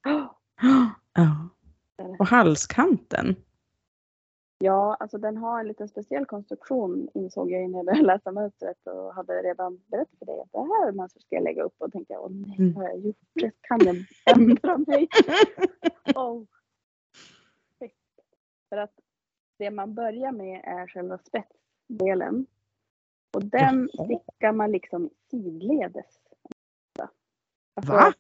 Ja. 0.05 1.49
Och 2.19 2.27
halskanten. 2.27 3.37
Ja, 4.59 4.97
alltså 5.01 5.19
den 5.19 5.37
har 5.37 5.61
en 5.61 5.69
liten 5.69 5.89
speciell 5.89 6.27
konstruktion 6.27 7.09
insåg 7.15 7.51
jag 7.51 7.71
när 7.71 7.79
jag 7.79 7.87
började 7.87 8.07
läsa 8.07 8.33
mönstret 8.33 8.87
och 8.87 9.15
hade 9.15 9.33
redan 9.33 9.81
berättat 9.87 10.19
för 10.19 10.27
dig 10.27 10.41
att 10.41 10.53
det 10.53 10.59
här 10.59 10.93
mönstret 10.93 11.23
ska 11.23 11.37
jag 11.37 11.45
lägga 11.45 11.63
upp 11.63 11.75
och 11.79 11.93
tänkte 11.93 12.17
åh 12.19 12.31
nej, 12.31 12.57
Mm. 12.59 12.73
vad 12.75 12.85
har 12.85 12.91
jag 12.91 13.01
gjort? 13.01 13.17
Det 13.33 13.51
kan 13.61 13.81
jag 13.85 13.97
ändra 14.37 14.79
mig. 14.79 15.09
oh. 16.15 16.45
För 18.69 18.77
att 18.77 18.95
det 19.59 19.71
man 19.71 19.95
börjar 19.95 20.33
med 20.33 20.61
är 20.65 20.87
själva 20.87 21.19
spetsdelen. 21.19 22.47
Och 23.35 23.45
den 23.45 23.89
stickar 23.89 24.53
man 24.53 24.73
liksom 24.73 25.11
sidledes. 25.31 26.22
Alltså, 27.75 27.93
Va? 27.93 28.13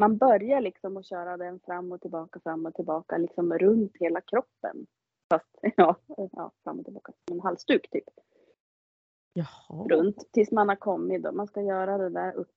Man 0.00 0.16
börjar 0.16 0.60
liksom 0.60 0.96
att 0.96 1.06
köra 1.06 1.36
den 1.36 1.60
fram 1.60 1.92
och 1.92 2.00
tillbaka, 2.00 2.40
fram 2.40 2.66
och 2.66 2.74
tillbaka, 2.74 3.16
liksom 3.18 3.52
runt 3.58 3.96
hela 3.96 4.20
kroppen. 4.20 4.86
Fast 5.30 5.46
ja, 5.76 5.96
ja 6.32 6.52
fram 6.64 6.78
och 6.78 6.84
tillbaka 6.84 7.12
som 7.28 7.36
en 7.36 7.40
halsduk 7.42 7.90
typ. 7.90 8.04
Jaha. 9.32 9.84
Runt 9.88 10.32
tills 10.32 10.50
man 10.50 10.68
har 10.68 10.76
kommit 10.76 11.22
då. 11.22 11.32
Man 11.32 11.46
ska 11.46 11.62
göra 11.62 11.98
det 11.98 12.08
där 12.08 12.32
upp. 12.32 12.50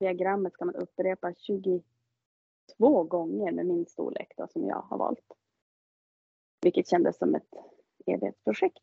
Diagrammet 0.00 0.52
ska 0.52 0.64
man 0.64 0.74
upprepa 0.74 1.34
22 1.34 1.82
gånger 3.04 3.52
med 3.52 3.66
min 3.66 3.86
storlek 3.86 4.32
då, 4.36 4.46
som 4.48 4.66
jag 4.66 4.76
har 4.80 4.98
valt. 4.98 5.32
Vilket 6.60 6.88
kändes 6.88 7.18
som 7.18 7.34
ett 7.34 7.54
evighetsprojekt. 8.06 8.82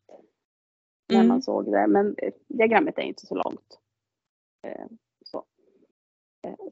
När 1.10 1.16
Mm. 1.16 1.28
man 1.28 1.42
såg 1.42 1.72
det. 1.72 1.88
Men 1.88 2.16
eh, 2.18 2.34
diagrammet 2.48 2.98
är 2.98 3.02
inte 3.02 3.26
så 3.26 3.36
långt. 3.36 3.80
Eh. 4.68 4.72
Eh, 4.72 4.88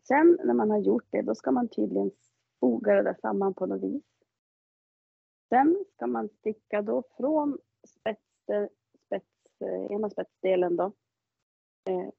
sen 0.03 0.39
när 0.43 0.53
man 0.53 0.71
har 0.71 0.79
gjort 0.79 1.07
det 1.09 1.21
då 1.21 1.35
ska 1.35 1.51
man 1.51 1.67
tydligen 1.67 2.11
foga 2.59 2.95
det 2.95 3.03
där 3.03 3.17
samman 3.21 3.53
på 3.53 3.65
något 3.65 3.83
vis. 3.83 4.03
Sen 5.49 5.85
ska 5.93 6.07
man 6.07 6.29
sticka 6.29 6.81
då 6.81 7.03
från 7.17 7.57
spets, 7.87 8.71
spets, 9.05 9.61
eh, 9.61 9.91
ena 9.95 10.09
spetsdelen 10.09 10.75
då 10.75 10.91
eh, 11.89 12.09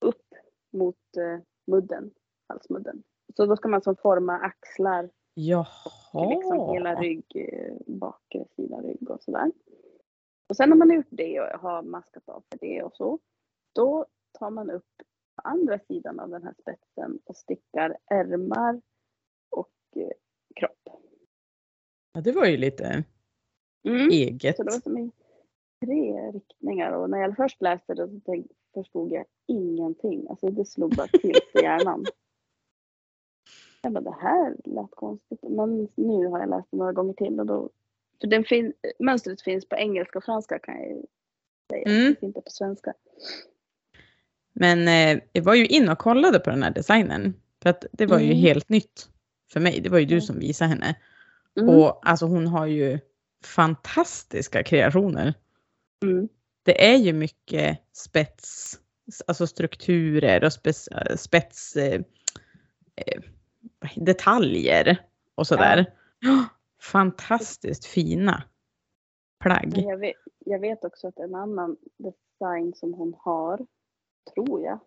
upp 0.00 0.34
mot 0.72 1.16
eh, 1.16 1.40
mudden, 1.66 2.10
halsmudden. 2.48 3.02
Så 3.36 3.46
då 3.46 3.56
ska 3.56 3.68
man 3.68 3.82
som 3.82 3.96
forma 3.96 4.38
axlar 4.38 5.10
Jaha. 5.34 6.30
liksom 6.30 6.68
hela 6.74 6.94
rygg, 6.94 7.24
eh, 7.34 7.76
bakre 7.86 8.44
sida 8.56 8.80
rygg 8.80 9.10
och 9.10 9.22
sådär. 9.22 9.52
Och 10.48 10.56
sen 10.56 10.68
när 10.68 10.76
man 10.76 10.90
har 10.90 10.96
gjort 10.96 11.06
det 11.10 11.40
och 11.40 11.60
har 11.60 11.82
maskat 11.82 12.28
av 12.28 12.44
för 12.50 12.58
det 12.60 12.82
och 12.82 12.96
så, 12.96 13.18
då 13.72 14.06
tar 14.38 14.50
man 14.50 14.70
upp 14.70 14.92
på 15.36 15.42
andra 15.48 15.78
sidan 15.78 16.20
av 16.20 16.30
den 16.30 16.42
här 16.42 16.54
spetsen 16.60 17.18
och 17.24 17.36
stickar 17.36 17.96
ärmar 18.10 18.82
och 19.50 19.72
eh, 19.96 20.10
kropp. 20.56 20.88
Ja, 22.12 22.20
det 22.20 22.32
var 22.32 22.46
ju 22.46 22.56
lite 22.56 23.04
Mm. 23.88 24.08
eget. 24.10 24.56
Så 24.56 24.62
det 24.62 24.70
var 24.72 24.80
som 24.80 24.98
i 24.98 25.10
tre 25.84 26.30
riktningar 26.30 26.92
och 26.92 27.10
när 27.10 27.18
jag 27.18 27.36
först 27.36 27.62
läste 27.62 27.94
det 27.94 28.08
så 28.08 28.20
tänk, 28.24 28.46
förstod 28.74 29.12
jag 29.12 29.24
ingenting. 29.46 30.26
Alltså 30.30 30.50
det 30.50 30.64
slog 30.64 30.96
bara 30.96 31.06
till 31.08 31.36
i 31.54 31.58
hjärnan. 31.62 32.04
Jag 33.82 33.92
bara, 33.92 34.00
det 34.00 34.16
här 34.20 34.56
lät 34.64 34.90
konstigt. 34.90 35.42
Men 35.42 35.88
nu 35.94 36.26
har 36.26 36.40
jag 36.40 36.50
läst 36.50 36.68
det 36.70 36.76
några 36.76 36.92
gånger 36.92 37.12
till 37.12 37.40
och 37.40 37.46
då 37.46 37.70
för 38.20 38.26
den 38.26 38.44
fin, 38.44 38.72
mönstret 38.98 39.42
finns 39.42 39.68
på 39.68 39.76
engelska 39.76 40.18
och 40.18 40.24
franska 40.24 40.58
kan 40.58 40.74
jag 40.74 40.88
ju 40.90 41.02
säga. 41.70 41.82
Mm. 41.86 42.00
Det 42.00 42.06
finns 42.06 42.22
inte 42.22 42.40
på 42.40 42.50
svenska. 42.50 42.94
Men 44.54 44.88
eh, 44.88 45.22
jag 45.32 45.42
var 45.42 45.54
ju 45.54 45.66
in 45.66 45.88
och 45.88 45.98
kollade 45.98 46.38
på 46.38 46.50
den 46.50 46.62
här 46.62 46.70
designen. 46.70 47.34
För 47.62 47.70
att 47.70 47.84
det 47.92 48.06
var 48.06 48.18
ju 48.18 48.26
Mm. 48.26 48.38
helt 48.38 48.68
nytt 48.68 49.08
för 49.52 49.60
mig. 49.60 49.80
Det 49.80 49.88
var 49.88 49.98
ju 49.98 50.04
du 50.04 50.20
som 50.20 50.38
visade 50.38 50.68
henne. 50.70 50.94
Mm. 51.60 51.68
Och 51.68 52.08
alltså 52.08 52.26
hon 52.26 52.46
har 52.46 52.66
ju 52.66 52.98
fantastiska 53.44 54.62
kreationer. 54.62 55.34
Mm. 56.02 56.28
Det 56.62 56.92
är 56.92 56.96
ju 56.96 57.12
mycket 57.12 57.78
spets, 57.92 58.78
alltså 59.26 59.46
strukturer 59.46 60.44
och 60.44 60.52
spets, 60.52 60.88
spets 61.16 61.76
eh, 61.76 62.00
eh, 62.96 63.20
detaljer 63.96 64.96
och 65.34 65.46
sådär. 65.46 65.92
Fantastiskt 66.82 67.84
fina 67.84 68.42
plagg. 69.40 69.72
Jag, 69.76 69.98
vet, 69.98 70.16
jag 70.38 70.58
vet 70.58 70.84
också 70.84 71.08
att 71.08 71.18
en 71.18 71.34
annan 71.34 71.76
design 71.96 72.74
som 72.74 72.94
hon 72.94 73.14
har, 73.18 73.66
tror 74.34 74.60
jag. 74.60 74.78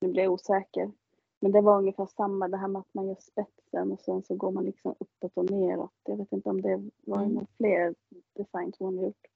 Nu 0.00 0.12
blir 0.12 0.22
jag 0.22 0.32
osäker. 0.32 0.92
Men 1.40 1.52
det 1.52 1.60
var 1.60 1.78
ungefär 1.78 2.06
samma, 2.06 2.48
det 2.48 2.56
här 2.56 2.68
med 2.68 2.80
att 2.80 2.94
man 2.94 3.06
gör 3.06 3.16
spetsen 3.20 3.92
och 3.92 4.00
sen 4.00 4.22
så 4.22 4.34
går 4.36 4.50
man 4.50 4.64
liksom 4.64 4.94
uppåt 4.98 5.32
och 5.34 5.50
neråt. 5.50 5.92
Jag 6.04 6.16
vet 6.16 6.32
inte 6.32 6.48
om 6.48 6.62
det 6.62 6.90
var 7.04 7.16
Mm. 7.22 7.32
någon 7.34 7.46
fler 7.56 7.94
designs 8.36 8.76
hon 8.78 8.98
har 8.98 9.04
gjort. 9.04 9.26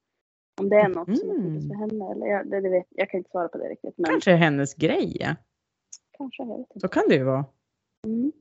Om 0.61 0.69
det 0.69 0.77
är 0.77 0.89
något 0.89 1.19
som 1.19 1.31
är 1.31 1.35
Mm. 1.35 1.47
typiskt 1.47 1.69
för 1.69 1.75
henne 1.75 2.13
eller 2.13 2.27
jag, 2.27 2.51
det, 2.51 2.61
det 2.61 2.69
vet, 2.69 2.87
jag 2.91 3.11
kan 3.11 3.19
inte 3.19 3.31
svara 3.31 3.49
på 3.49 3.59
det 3.59 3.69
riktigt. 3.69 3.95
Men 3.99 4.05
Kanske 4.11 4.33
är 4.33 4.37
hennes 4.37 4.75
grej. 4.75 5.17
Ja. 5.21 5.37
kanske, 6.11 6.43
jag 6.43 6.49
vet 6.59 6.59
inte. 6.59 6.81
Så 6.81 6.89
kan 6.89 7.03
det 7.09 7.15
ju 7.15 7.25
vara. 7.25 7.45
Mm. 8.07 8.33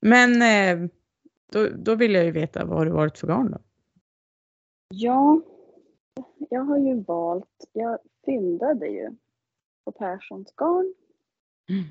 Men 0.00 0.42
eh, 0.42 0.90
då, 1.52 1.68
då 1.68 1.94
vill 1.94 2.14
jag 2.14 2.24
ju 2.24 2.30
veta 2.30 2.64
vad 2.64 2.78
har 2.78 2.86
det 2.86 2.92
varit 2.92 3.18
för 3.18 3.26
garn 3.26 3.50
då? 3.50 3.58
Ja, 4.94 5.40
jag 6.48 6.64
har 6.64 6.78
ju 6.78 7.00
valt, 7.00 7.64
jag 7.72 7.98
fyndade 8.24 8.86
ju 8.86 9.10
på 9.84 9.92
Perssons 9.92 10.52
garn. 10.56 10.94
Mm. 11.68 11.84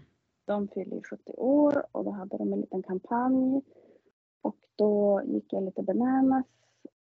De 0.45 0.67
fyller 0.67 0.95
ju 0.95 1.01
70 1.03 1.31
år 1.31 1.85
och 1.91 2.03
då 2.03 2.11
hade 2.11 2.37
de 2.37 2.53
en 2.53 2.61
liten 2.61 2.83
kampanj. 2.83 3.61
Och 4.41 4.57
då 4.75 5.21
gick 5.25 5.53
jag 5.53 5.63
lite 5.63 5.83
bananas 5.83 6.45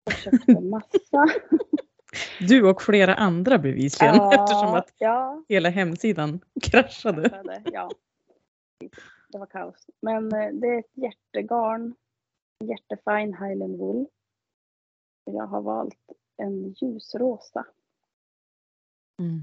och 0.06 0.12
köpte 0.12 0.60
massa. 0.60 1.26
Du 2.40 2.70
och 2.70 2.82
flera 2.82 3.14
andra 3.14 3.58
bevisligen 3.58 4.14
eftersom 4.14 4.74
att 4.74 4.94
ja, 4.98 5.44
hela 5.48 5.68
hemsidan 5.68 6.40
kraschade. 6.62 7.28
kraschade, 7.28 7.62
ja. 7.72 7.90
Det 9.28 9.38
var 9.38 9.46
kaos. 9.46 9.86
Men 10.00 10.32
eh, 10.32 10.52
det 10.52 10.66
är 10.66 10.78
ett 10.78 10.92
hjärtegarn. 10.94 11.94
Jättefine 12.64 13.34
Highland 13.34 13.76
Wool. 13.76 14.06
Jag 15.24 15.46
har 15.46 15.62
valt 15.62 16.12
en 16.36 16.72
ljusrosa 16.72 17.66
Mm. 19.18 19.42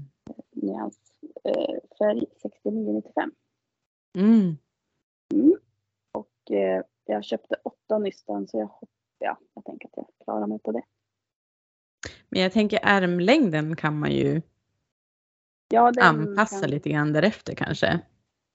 nyans 0.50 0.98
eh, 1.44 1.78
färg 1.98 2.26
6995. 2.42 3.32
Mm. 4.18 4.56
Och 6.12 6.50
eh, 6.50 6.82
jag 7.04 7.24
köpte 7.24 7.56
åtta 7.64 7.98
nystan 7.98 8.48
så 8.48 8.58
jag 8.58 8.66
hoppas, 8.66 8.88
ja, 9.18 9.38
jag 9.54 9.64
tänker 9.64 9.88
att 9.88 9.96
jag 9.96 10.06
klarar 10.24 10.46
mig 10.46 10.58
på 10.58 10.72
det. 10.72 10.82
Men 12.28 12.42
jag 12.42 12.52
tänker 12.52 12.80
ärmlängden 12.82 13.76
kan 13.76 13.98
man 13.98 14.12
ju 14.12 14.42
Ja, 15.68 15.92
anpassa 16.00 16.60
kan, 16.60 16.70
lite 16.70 16.90
grann 16.90 17.12
därefter 17.12 17.54
kanske. 17.54 18.00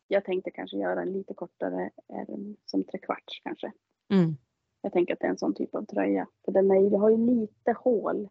Jag 0.08 0.26
tänkte 0.26 0.52
kanske 0.52 0.78
göra 0.78 1.02
en 1.02 1.14
lite 1.14 1.34
kortare 1.34 1.92
ärm 2.08 2.58
som 2.66 2.84
trekvarts 2.84 3.42
kanske. 3.44 3.72
Mm. 4.14 4.38
Jag 4.86 4.94
tänker 4.94 5.14
att 5.14 5.20
det 5.20 5.26
är 5.26 5.32
en 5.32 5.38
sån 5.38 5.54
typ 5.54 5.76
av 5.76 5.86
tröja. 5.86 6.28
För 6.46 6.52
den 6.52 6.72
är, 6.72 6.76
ju- 6.76 6.96
har 6.98 7.10
ju 7.10 7.18
lite 7.18 7.72
hål 7.72 8.30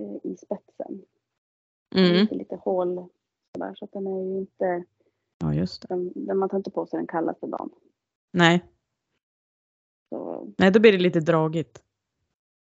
eh, 0.00 0.16
i 0.32 0.36
spetsen. 0.36 1.02
Mm. 1.96 2.12
Lite, 2.12 2.34
lite 2.34 2.56
hål 2.56 3.08
sådär, 3.54 3.74
så 3.74 3.84
att 3.84 3.92
den 3.92 4.06
är 4.06 4.24
ju 4.24 4.38
inte, 4.38 4.84
Ja, 5.38 5.54
just 5.54 5.82
det. 5.82 5.88
den, 5.88 6.12
den, 6.26 6.38
man 6.38 6.48
tar 6.48 6.56
inte 6.56 6.70
på 6.70 6.86
sig 6.86 6.96
den 6.96 7.06
kallaste 7.06 7.46
dagen. 7.46 7.70
Nej. 8.30 8.64
Så, 10.08 10.48
Nej, 10.58 10.70
då 10.70 10.80
blir 10.80 10.92
det 10.92 10.98
lite 10.98 11.20
dragigt. 11.20 11.82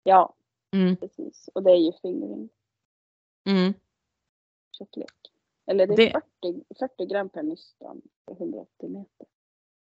ja, 0.03 0.33
Mm. 0.71 0.95
precis. 0.95 1.49
Och 1.53 1.63
det 1.63 1.71
är 1.71 1.75
ju 1.85 1.91
fingering 2.01 2.49
Mm. 3.47 3.73
tjocklek. 4.77 5.31
Eller 5.65 5.87
det 5.87 5.93
är 5.93 5.97
Det- 5.97 6.21
40, 6.41 6.63
40 6.79 7.05
gram 7.05 7.29
per 7.29 7.43
nystan 7.43 8.01
för 8.25 8.33
180 8.35 8.89
meter. 8.89 9.27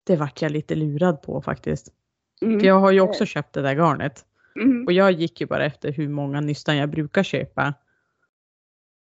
Det 0.03 0.15
vart 0.15 0.41
jag 0.41 0.51
lite 0.51 0.75
lurad 0.75 1.21
på 1.21 1.41
faktiskt. 1.41 1.93
Mm. 2.41 2.60
För 2.60 2.67
jag 2.67 2.79
har 2.79 2.91
ju 2.91 3.01
också 3.01 3.25
köpt 3.25 3.53
det 3.53 3.62
där 3.62 3.75
garnet. 3.75 4.25
Mm. 4.55 4.86
Och 4.86 4.91
jag 4.93 5.12
gick 5.12 5.41
ju 5.41 5.48
bara 5.48 5.65
efter 5.65 5.91
hur 5.91 6.10
många 6.10 6.41
nystan 6.41 6.77
jag 6.77 6.89
brukar 6.89 7.24
köpa. 7.24 7.74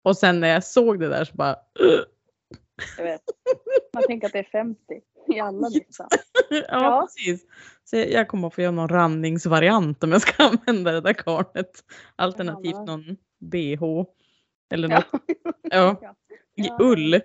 Och 0.04 0.18
sen 0.18 0.40
när 0.40 0.48
jag 0.48 0.64
såg 0.64 1.00
det 1.00 1.08
där 1.10 1.24
så 1.26 1.34
bara. 1.36 1.56
Jag 2.98 3.04
vet. 3.04 3.22
Man 3.94 4.04
tänker 4.08 4.28
att 4.28 4.34
det 4.34 4.40
är 4.40 4.44
50 4.44 4.80
i 5.36 5.40
alla 5.40 5.70
nystan. 5.70 6.08
ja, 6.50 6.64
Ja. 6.70 7.02
precis. 7.08 7.46
Så 7.84 7.96
jag 7.96 8.28
kommer 8.28 8.48
att 8.48 8.54
få 8.56 8.62
göra 8.62 8.72
någon 8.72 8.90
randningsvariant 8.90 10.04
om 10.04 10.12
jag 10.12 10.22
ska 10.22 10.44
använda 10.68 10.92
det 10.92 11.02
där 11.02 11.14
garnet. 11.26 11.72
Alternativt 12.16 12.74
Ja. 12.76 12.86
någon 12.86 13.18
bh. 13.40 13.84
Eller 14.74 14.88
något 14.88 15.06
ja, 15.64 16.02
Ja. 16.54 16.78
ull. 16.82 17.22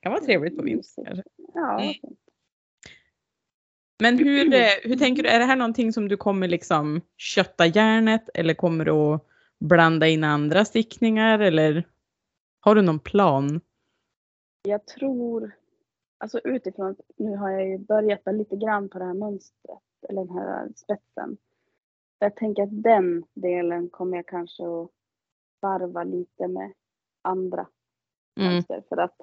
kan 0.00 0.12
vara 0.12 0.20
trevligt 0.24 0.56
på 0.56 0.62
vintern. 0.62 1.22
Ja, 1.54 1.80
Mm. 1.80 1.94
Men 4.02 4.18
hur, 4.18 4.54
eh, 4.54 4.60
hur 4.82 4.96
tänker 4.96 5.22
du, 5.22 5.28
är 5.28 5.38
det 5.38 5.44
här 5.44 5.56
någonting 5.56 5.92
som 5.92 6.08
du 6.08 6.16
kommer 6.16 6.48
liksom 6.48 7.00
kötta 7.16 7.66
järnet 7.66 8.28
eller 8.34 8.54
kommer 8.54 8.84
du 8.84 8.90
att 8.92 9.26
blanda 9.60 10.08
in 10.08 10.24
andra 10.24 10.64
stickningar 10.64 11.38
eller 11.38 11.88
har 12.60 12.74
du 12.74 12.82
någon 12.82 12.98
plan? 12.98 13.60
Jag 14.62 14.86
tror 14.86 15.52
alltså 16.18 16.40
utifrån, 16.44 16.90
att 16.90 17.00
nu 17.16 17.36
har 17.36 17.50
jag 17.50 17.68
ju 17.68 17.78
börjat 17.78 18.20
lite 18.26 18.56
grann 18.56 18.88
på 18.88 18.98
det 18.98 19.04
här 19.04 19.14
mönstret, 19.14 19.78
eller 20.08 20.24
den 20.24 20.36
här 20.38 20.68
spetsen. 20.76 21.36
Jag 22.18 22.36
tänker 22.36 22.62
att 22.62 22.82
den 22.82 23.24
delen 23.34 23.88
kommer 23.88 24.16
jag 24.16 24.26
kanske 24.26 24.62
att 24.62 24.90
varva 25.60 26.04
lite 26.04 26.48
med 26.48 26.72
andra 27.22 27.66
Mm. 28.36 28.52
mönster 28.52 28.82
för 28.88 28.96
att 28.96 29.20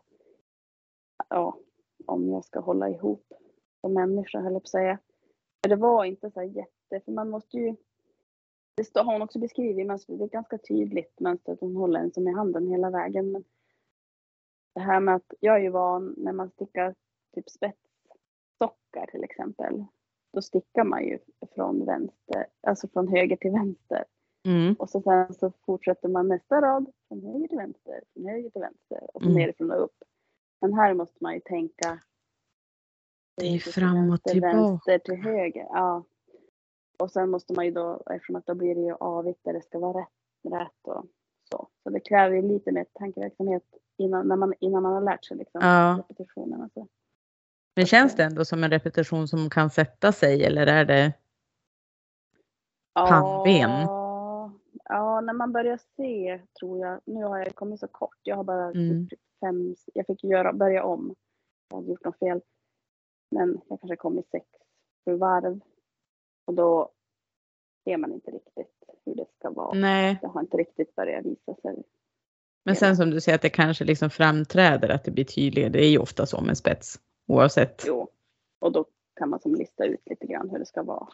ja, 1.29 1.57
om 2.05 2.29
jag 2.29 2.45
ska 2.45 2.59
hålla 2.59 2.89
ihop 2.89 3.33
som 3.81 3.93
människa 3.93 4.39
höll 4.39 4.53
jag 4.53 4.61
på 4.61 4.65
att 4.65 4.69
säga. 4.69 4.99
Det 5.61 5.75
var 5.75 6.05
inte 6.05 6.31
så 6.31 6.43
jätte, 6.43 6.99
för 7.05 7.11
man 7.11 7.29
måste 7.29 7.57
ju 7.57 7.75
det 8.75 8.83
står, 8.83 9.03
har 9.03 9.13
hon 9.13 9.21
också 9.21 9.39
beskrivit 9.39 9.87
mönstret, 9.87 10.19
det 10.19 10.25
är 10.25 10.29
ganska 10.29 10.57
tydligt 10.57 11.19
mönster 11.19 11.53
att 11.53 11.59
hon 11.59 11.75
håller 11.75 11.99
en 11.99 12.13
som 12.13 12.27
i 12.27 12.31
handen 12.33 12.67
hela 12.67 12.89
vägen. 12.89 13.31
Men 13.31 13.43
det 14.73 14.79
här 14.81 14.99
med 14.99 15.15
att 15.15 15.33
jag 15.39 15.55
är 15.55 15.59
ju 15.59 15.69
van 15.69 16.15
när 16.17 16.33
man 16.33 16.49
stickar 16.49 16.95
typ 17.35 17.49
spetssockar 17.49 19.05
till 19.11 19.23
exempel. 19.23 19.85
Då 20.33 20.41
stickar 20.41 20.83
man 20.83 21.03
ju 21.03 21.19
från 21.55 21.85
vänster, 21.85 22.47
alltså 22.61 22.87
från 22.87 23.07
höger 23.07 23.35
till 23.35 23.51
vänster. 23.51 24.03
Mm. 24.47 24.75
Och 24.79 24.89
så 24.89 25.01
sen 25.01 25.33
så 25.33 25.51
fortsätter 25.65 26.09
man 26.09 26.27
nästa 26.27 26.61
rad 26.61 26.91
från 27.07 27.21
höger 27.21 27.47
till 27.47 27.57
vänster, 27.57 28.01
från 28.13 28.25
höger 28.25 28.49
till 28.49 28.61
vänster 28.61 29.15
och 29.15 29.21
så 29.21 29.29
Mm. 29.29 29.41
nerifrån 29.41 29.71
och 29.71 29.83
upp. 29.83 30.03
Men 30.61 30.73
här 30.73 30.93
måste 30.93 31.17
man 31.23 31.33
ju 31.33 31.39
tänka 31.39 31.99
Det 33.41 33.47
är 33.47 33.59
till 33.59 33.73
fram 33.73 33.97
och 33.97 34.09
vänster, 34.09 34.31
tillbaka. 34.31 34.57
Vänster 34.57 34.97
till 34.99 35.15
höger, 35.15 35.67
ja. 35.69 36.03
Och 36.99 37.11
sen 37.11 37.29
måste 37.29 37.53
man 37.53 37.65
ju 37.65 37.71
då, 37.71 38.03
eftersom 38.09 38.35
att 38.35 38.45
då 38.45 38.55
blir 38.55 38.75
det 38.75 38.81
ju 38.81 38.93
avigt 38.99 39.39
där 39.43 39.53
det 39.53 39.61
ska 39.61 39.79
vara 39.79 40.01
rätt, 40.01 40.07
rätt 40.53 40.87
och 40.87 41.05
så. 41.51 41.67
Så 41.83 41.89
det 41.89 41.99
kräver 41.99 42.35
ju 42.35 42.41
lite 42.41 42.71
mer 42.71 42.85
tankeverksamhet 42.93 43.63
innan, 43.97 44.27
när 44.27 44.35
man, 44.35 44.53
innan 44.59 44.83
man 44.83 44.93
har 44.93 45.01
lärt 45.01 45.25
sig 45.25 45.37
liksom, 45.37 45.61
Ja. 45.63 46.03
repetitionen. 46.09 46.61
Alltså. 46.61 46.87
Men 47.75 47.85
känns 47.85 48.15
det 48.15 48.23
ändå 48.23 48.45
som 48.45 48.63
en 48.63 48.71
repetition 48.71 49.27
som 49.27 49.49
kan 49.49 49.69
sätta 49.69 50.11
sig 50.11 50.43
eller 50.43 50.67
är 50.67 50.85
det? 50.85 51.13
Pannben. 52.93 53.81
Ja, 53.81 54.51
ja, 54.83 55.21
när 55.21 55.33
man 55.33 55.51
börjar 55.51 55.79
se 55.97 56.41
tror 56.59 56.79
jag, 56.79 56.99
nu 57.05 57.23
har 57.23 57.37
jag 57.37 57.55
kommit 57.55 57.79
så 57.79 57.87
kort, 57.87 58.17
jag 58.23 58.35
har 58.35 58.43
bara 58.43 58.65
Mm. 58.71 59.07
fem, 59.39 59.75
jag 59.93 60.05
fick 60.05 60.23
göra, 60.23 60.53
börja 60.53 60.83
om. 60.83 61.15
Jag 61.69 61.77
hade 61.77 61.89
gjort 61.89 62.05
något 62.05 62.19
fel. 62.19 62.41
Men 63.31 63.61
jag 63.69 63.79
kanske 63.79 63.95
kom 63.95 64.19
i 64.19 64.23
sex 64.31 64.45
för 65.03 65.13
varv. 65.13 65.59
Och 66.45 66.53
då 66.53 66.91
ser 67.83 67.97
man 67.97 68.13
inte 68.13 68.31
riktigt 68.31 68.83
hur 69.05 69.15
det 69.15 69.25
ska 69.39 69.49
vara. 69.49 69.73
Nej, 69.79 70.17
Det 70.21 70.27
har 70.27 70.41
inte 70.41 70.57
riktigt 70.57 70.95
börjat 70.95 71.25
visa 71.25 71.55
sig. 71.61 71.83
men 72.63 72.75
sen 72.75 72.95
som 72.97 73.09
du 73.09 73.21
säger 73.21 73.35
att 73.35 73.41
det 73.41 73.49
kanske 73.49 73.83
liksom 73.85 74.09
framträder 74.09 74.89
att 74.89 75.03
det 75.03 75.11
blir 75.11 75.25
tydligare. 75.25 75.69
Det 75.69 75.85
är 75.85 75.89
ju 75.89 75.97
ofta 75.97 76.25
så 76.25 76.41
med 76.41 76.57
spets 76.57 76.99
oavsett. 77.27 77.83
Jo. 77.87 78.07
Och 78.59 78.71
då 78.71 78.85
kan 79.13 79.29
man 79.29 79.39
som 79.39 79.55
lista 79.55 79.85
ut 79.85 80.01
lite 80.09 80.27
grann 80.27 80.49
hur 80.49 80.59
det 80.59 80.65
ska 80.65 80.83
vara. 80.83 81.07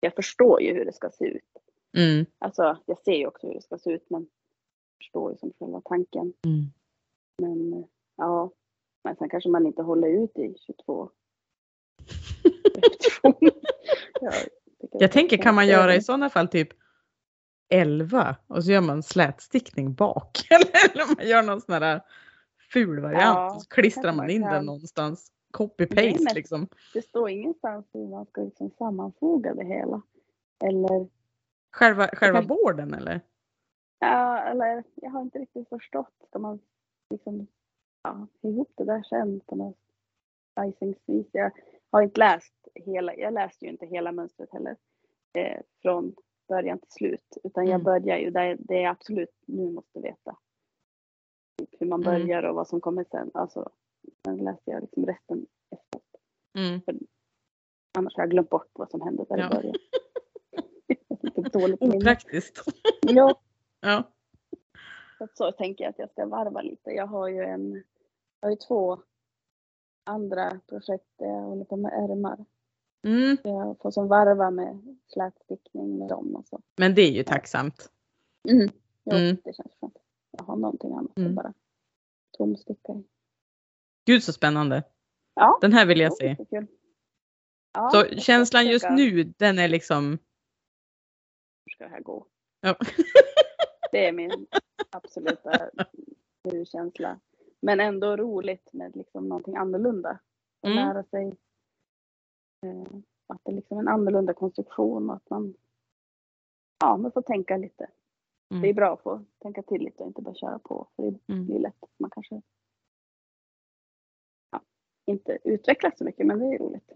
Jag 0.00 0.14
förstår 0.14 0.62
ju 0.62 0.74
hur 0.74 0.84
det 0.84 0.92
ska 0.92 1.10
se 1.10 1.24
ut. 1.24 1.44
Mm. 1.96 2.26
Alltså 2.38 2.78
jag 2.86 2.98
ser 2.98 3.14
ju 3.14 3.26
också 3.26 3.46
hur 3.46 3.54
det 3.54 3.62
ska 3.62 3.78
se 3.78 3.90
ut 3.92 4.10
men 4.10 4.26
förstår 4.98 5.32
ju 5.32 5.38
som 5.38 5.52
själva 5.58 5.80
tanken. 5.84 6.32
Mm. 6.44 6.64
Men 7.38 7.72
eh, 7.72 7.84
ja, 8.16 8.50
men 9.04 9.16
sen 9.16 9.28
kanske 9.28 9.50
man 9.50 9.66
inte 9.66 9.82
håller 9.82 10.08
ut 10.08 10.38
i 10.38 10.54
22 10.66 11.10
jag, 14.20 14.34
Jag 14.92 15.12
tänker 15.12 15.36
kan 15.36 15.54
man 15.54 15.66
göra 15.66 15.94
i 15.94 16.02
sådana 16.02 16.30
fall 16.30 16.48
typ 16.48 16.68
11 17.68 18.36
och 18.46 18.64
så 18.64 18.72
gör 18.72 18.80
man 18.80 19.02
slätstickning 19.02 19.94
bak. 19.94 20.38
Eller 20.50 21.16
man 21.16 21.26
gör 21.28 21.42
någon 21.42 21.60
sån 21.60 21.82
här 21.82 22.00
ful 22.72 23.00
variant 23.00 23.22
Ja, 23.22 23.54
och 23.54 23.62
så 23.62 23.68
klistrar 23.68 24.12
man 24.12 24.30
in 24.30 24.42
den 24.42 24.50
kan. 24.50 24.66
någonstans. 24.66 25.32
Copy-paste 25.52 26.34
liksom. 26.34 26.68
Det 26.94 27.02
står 27.02 27.30
ingenstans 27.30 27.86
hur 27.92 28.08
man 28.08 28.26
ska 28.26 28.40
liksom 28.42 28.70
sammanfoga 28.78 29.54
det 29.54 29.64
hela. 29.64 30.02
Eller, 30.64 31.08
Själva, 31.72 32.06
själva 32.12 32.38
kanske- 32.38 32.48
borden 32.48 32.94
eller? 32.94 33.20
ja, 33.98 34.38
eller 34.42 34.84
jag 34.94 35.10
har 35.10 35.22
inte 35.22 35.38
riktigt 35.38 35.68
förstått. 35.68 36.14
Ska 36.28 36.38
man 36.38 36.60
liksom 37.10 37.46
ja, 38.02 38.26
ihop 38.42 38.72
det 38.76 38.84
där 38.84 39.02
sen 39.02 39.40
på 39.46 39.56
något? 39.56 39.76
Jag 41.32 41.52
har 41.90 42.02
inte 42.02 42.20
läst 42.20 42.54
hela, 42.74 43.14
jag 43.14 43.34
läste 43.34 43.64
ju 43.64 43.70
inte 43.70 43.86
hela 43.86 44.12
mönstret 44.12 44.52
heller. 44.52 44.76
Eh, 45.32 45.60
från 45.82 46.14
början 46.48 46.78
till 46.78 46.90
slut. 46.90 47.36
Utan 47.44 47.64
jag 47.66 47.74
Mm. 47.80 47.84
börjar 47.84 48.18
ju 48.18 48.30
där 48.30 48.56
det 48.60 48.82
är 48.84 48.88
absolut 48.88 49.34
nu 49.46 49.70
måste 49.70 50.00
veta. 50.00 50.36
Typ 51.58 51.68
hur 51.80 51.86
man 51.86 52.02
Mm. 52.02 52.12
börjar 52.22 52.42
och 52.42 52.54
vad 52.54 52.68
som 52.68 52.80
kommer 52.80 53.04
sen. 53.10 53.30
Alltså, 53.34 53.70
sen 54.24 54.36
läste 54.36 54.70
jag 54.70 54.80
liksom 54.82 55.06
resten 55.06 55.46
efteråt. 55.70 56.04
Mm. 56.58 56.80
Annars 57.98 58.16
har 58.16 58.22
jag 58.22 58.30
glömt 58.30 58.50
bort 58.50 58.68
vad 58.72 58.90
som 58.90 59.00
hände 59.00 59.24
där 59.28 59.38
Ja. 59.38 59.46
i 59.46 59.54
början. 59.54 59.74
Dåligt. 61.52 61.82
Opraktiskt. 61.82 62.64
Ja, 63.02 63.40
Ja. 63.80 64.02
så 65.34 65.52
tänker 65.52 65.84
jag 65.84 65.90
att 65.90 65.98
jag 65.98 66.10
ska 66.10 66.26
varva 66.26 66.60
lite. 66.62 66.90
Jag 66.90 67.06
har 67.06 67.28
ju 67.28 67.42
en, 67.44 67.72
jag 68.40 68.46
har 68.46 68.50
ju 68.50 68.56
två 68.56 69.02
andra 70.04 70.60
projekt 70.68 71.06
där 71.18 71.26
jag 71.26 71.40
håller 71.42 71.64
på 71.64 71.76
med 71.76 71.92
ärmar. 71.92 72.44
Mm. 73.06 73.36
Jag 73.44 73.76
får 73.82 73.90
som 73.90 74.08
varva 74.08 74.50
med 74.50 74.96
slätstickning 75.06 75.98
med 75.98 76.08
dem 76.08 76.36
och 76.36 76.46
så. 76.46 76.60
Men 76.76 76.94
det 76.94 77.02
är 77.02 77.10
ju 77.10 77.22
tacksamt. 77.22 77.90
Mm. 78.48 78.68
Jo, 79.04 79.16
Mm. 79.16 79.36
det 79.44 79.52
känns 79.56 79.72
skönt. 79.80 79.96
Jag 80.30 80.44
har 80.44 80.56
någonting 80.56 80.92
annat 80.94 81.18
Mm. 81.18 81.28
att 81.30 81.34
bara 81.36 81.54
tomsticka 82.38 82.92
i. 82.92 83.04
Gud 84.06 84.22
så 84.22 84.32
spännande. 84.32 84.82
Ja, 85.34 85.58
Den 85.60 85.72
här 85.72 85.86
vill 85.86 86.00
jag 86.00 86.12
se. 86.16 86.36
Ja, 87.72 87.90
Så 87.90 88.04
känslan 88.20 88.66
just 88.66 88.86
nu, 88.90 89.24
den 89.24 89.58
är 89.58 89.68
liksom... 89.68 90.18
Hur 91.66 91.70
ska 91.74 91.84
det 91.84 91.90
här 91.90 92.00
gå? 92.00 92.26
Ja. 92.60 92.76
Det 93.92 94.06
är 94.08 94.12
min 94.12 94.46
absoluta 94.90 95.70
nu-känsla. 96.44 97.20
Men 97.62 97.80
ändå 97.80 98.16
roligt 98.16 98.72
med 98.72 98.96
liksom 98.96 99.28
någonting 99.28 99.56
annorlunda. 99.56 100.18
Och 100.62 100.68
Mm. 100.68 100.86
lära 100.88 101.02
sig 101.04 101.26
eh, 102.66 102.82
att 103.26 103.40
det 103.44 103.50
är 103.50 103.54
liksom 103.54 103.78
en 103.78 103.88
annorlunda 103.88 104.34
konstruktion 104.34 105.10
och 105.10 105.16
att 105.16 105.30
man, 105.30 105.54
ja, 106.80 106.96
man 106.96 107.12
får 107.12 107.22
tänka 107.22 107.56
lite. 107.56 107.90
Mm. 108.50 108.62
Det 108.62 108.68
är 108.68 108.74
bra 108.74 108.94
att 108.94 109.02
få 109.02 109.24
tänka 109.38 109.62
till 109.62 109.82
lite 109.82 110.02
och 110.02 110.06
inte 110.08 110.22
bara 110.22 110.34
köra 110.34 110.58
på. 110.58 110.88
För 110.96 111.02
det 111.02 111.32
Mm. 111.32 111.46
blir 111.46 111.58
lätt 111.58 111.76
att 111.82 111.90
man 111.98 112.10
kanske 112.10 112.42
ja, 114.50 114.60
inte 115.06 115.38
utvecklas 115.44 115.98
så 115.98 116.04
mycket, 116.04 116.26
men 116.26 116.38
det 116.38 116.44
är 116.54 116.58
roligt. 116.58 116.90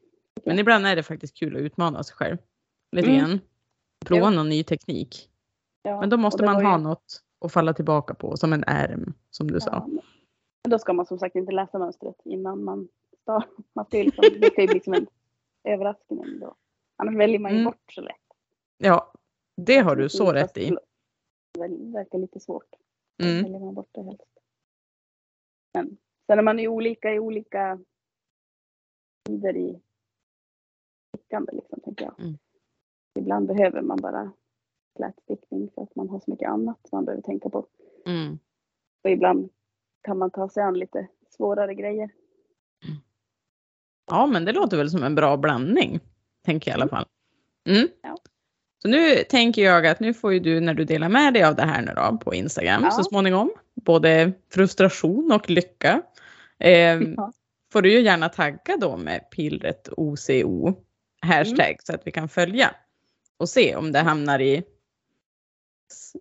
Men 0.44 0.58
ibland 0.58 0.86
är 0.86 0.96
det 0.96 1.02
faktiskt 1.02 1.36
kul 1.36 1.56
att 1.56 1.62
utmana 1.62 2.02
sig 2.04 2.16
själv. 2.16 2.36
Lite 2.92 3.08
Mm. 3.08 3.20
grann. 3.20 3.40
Prova 4.06 4.30
någon 4.30 4.48
ny 4.48 4.64
teknik. 4.64 5.30
Ja, 5.82 6.00
Men 6.00 6.10
då 6.10 6.16
måste 6.16 6.44
man 6.44 6.58
ju- 6.58 6.64
ha 6.66 6.78
något 6.78 7.22
att 7.40 7.52
falla 7.52 7.74
tillbaka 7.74 8.14
på, 8.14 8.36
som 8.36 8.52
en 8.52 8.64
ärm, 8.66 9.14
som 9.30 9.46
du 9.46 9.54
Ja, 9.54 9.60
sa. 9.60 9.86
men 9.86 10.00
då 10.68 10.78
ska 10.78 10.92
man 10.92 11.06
som 11.06 11.18
sagt 11.18 11.36
inte 11.36 11.52
läsa 11.52 11.78
mönstret 11.78 12.16
innan 12.24 12.64
man 12.64 12.88
startar. 13.22 13.48
Man 13.72 13.84
ska 13.84 13.98
ju 13.98 14.04
liksom, 14.04 14.24
det 14.40 14.46
ska 14.46 14.60
ju 14.62 14.68
bli 14.68 14.80
som 14.80 14.94
en 14.94 15.06
överraskning 15.64 16.40
då. 16.40 16.54
Annars 16.96 17.16
väljer 17.16 17.38
man 17.38 17.50
ju 17.52 17.56
Mm. 17.58 17.64
bort 17.64 17.92
så 17.92 18.00
lätt. 18.00 18.16
Ja, 18.78 19.12
det 19.56 19.78
har 19.78 19.96
du 19.96 20.08
så 20.08 20.32
rätt 20.32 20.56
i. 20.56 20.70
Det 21.52 21.68
verkar 21.92 22.18
lite 22.18 22.40
svårt. 22.40 22.74
Mm. 23.22 23.42
väljer 23.42 23.60
man 23.60 23.74
bort 23.74 23.88
det 23.92 24.02
helst. 24.02 24.38
Men 25.74 25.96
sen 26.26 26.38
är 26.38 26.42
man 26.42 26.58
ju 26.58 26.68
olika 26.68 27.12
i 27.14 27.18
olika 27.18 27.78
tider 29.24 29.56
i 29.56 29.80
stickande 31.08 31.52
liksom, 31.52 31.80
tänker 31.80 32.04
jag. 32.04 32.20
Mm. 32.20 32.38
Ibland 33.18 33.46
behöver 33.46 33.82
man 33.82 33.96
bara 34.02 34.32
slätstickning 34.96 35.70
för 35.74 35.82
att 35.82 35.94
man 35.96 36.08
har 36.08 36.20
så 36.20 36.30
mycket 36.30 36.48
annat 36.48 36.88
man 36.92 37.04
behöver 37.04 37.22
tänka 37.22 37.48
på. 37.50 37.66
Mm. 38.06 38.38
Och 39.04 39.10
ibland 39.10 39.48
kan 40.04 40.18
man 40.18 40.30
ta 40.30 40.48
sig 40.48 40.62
an 40.62 40.78
lite 40.78 41.08
svårare 41.36 41.74
grejer. 41.74 42.10
Ja, 44.10 44.26
men 44.26 44.44
det 44.44 44.52
låter 44.52 44.76
väl 44.76 44.90
som 44.90 45.02
en 45.02 45.14
bra 45.14 45.36
blandning, 45.36 46.00
tänker 46.44 46.70
jag 46.70 46.78
i 46.78 46.80
alla 46.82 46.88
fall. 46.90 47.06
Mm. 47.68 47.88
Ja. 48.02 48.16
Så 48.82 48.88
nu 48.88 49.16
tänker 49.16 49.62
jag 49.62 49.86
att 49.86 50.00
nu 50.00 50.14
får 50.14 50.32
ju 50.32 50.40
du 50.40 50.60
när 50.60 50.74
du 50.74 50.84
delar 50.84 51.08
med 51.08 51.34
dig 51.34 51.44
av 51.44 51.54
det 51.54 51.62
här 51.62 51.82
nu 51.82 51.92
då 51.96 52.18
på 52.18 52.34
Instagram 52.34 52.82
Ja. 52.84 52.90
så 52.90 53.04
småningom, 53.04 53.50
både 53.74 54.32
frustration 54.50 55.32
och 55.32 55.50
lycka. 55.50 56.02
Eh, 56.58 56.70
Ja. 57.00 57.32
får 57.72 57.82
du 57.82 57.92
ju 57.92 58.00
gärna 58.00 58.28
tagga 58.28 58.76
då 58.80 58.96
med 58.96 59.30
pillret 59.30 59.88
OCO 59.96 60.74
hashtag 61.20 61.66
Mm. 61.66 61.78
så 61.84 61.94
att 61.94 62.06
vi 62.06 62.10
kan 62.12 62.28
följa 62.28 62.74
och 63.36 63.48
se 63.48 63.76
om 63.76 63.92
det 63.92 63.98
hamnar 63.98 64.40
i 64.40 64.62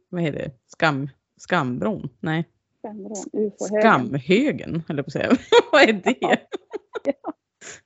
vad 0.09 0.21
heter 0.21 0.39
det? 0.39 0.51
Skam, 0.67 1.09
skambron? 1.37 2.09
Nej, 2.19 2.49
Ufo-högen. 2.87 3.81
skamhögen 3.81 4.83
höll 4.87 4.97
jag 4.97 5.05
på 5.05 5.09
att 5.09 5.13
säga. 5.13 5.31
vad 5.71 5.81
är 5.81 5.93
det? 5.93 6.17
Ja. 6.21 6.37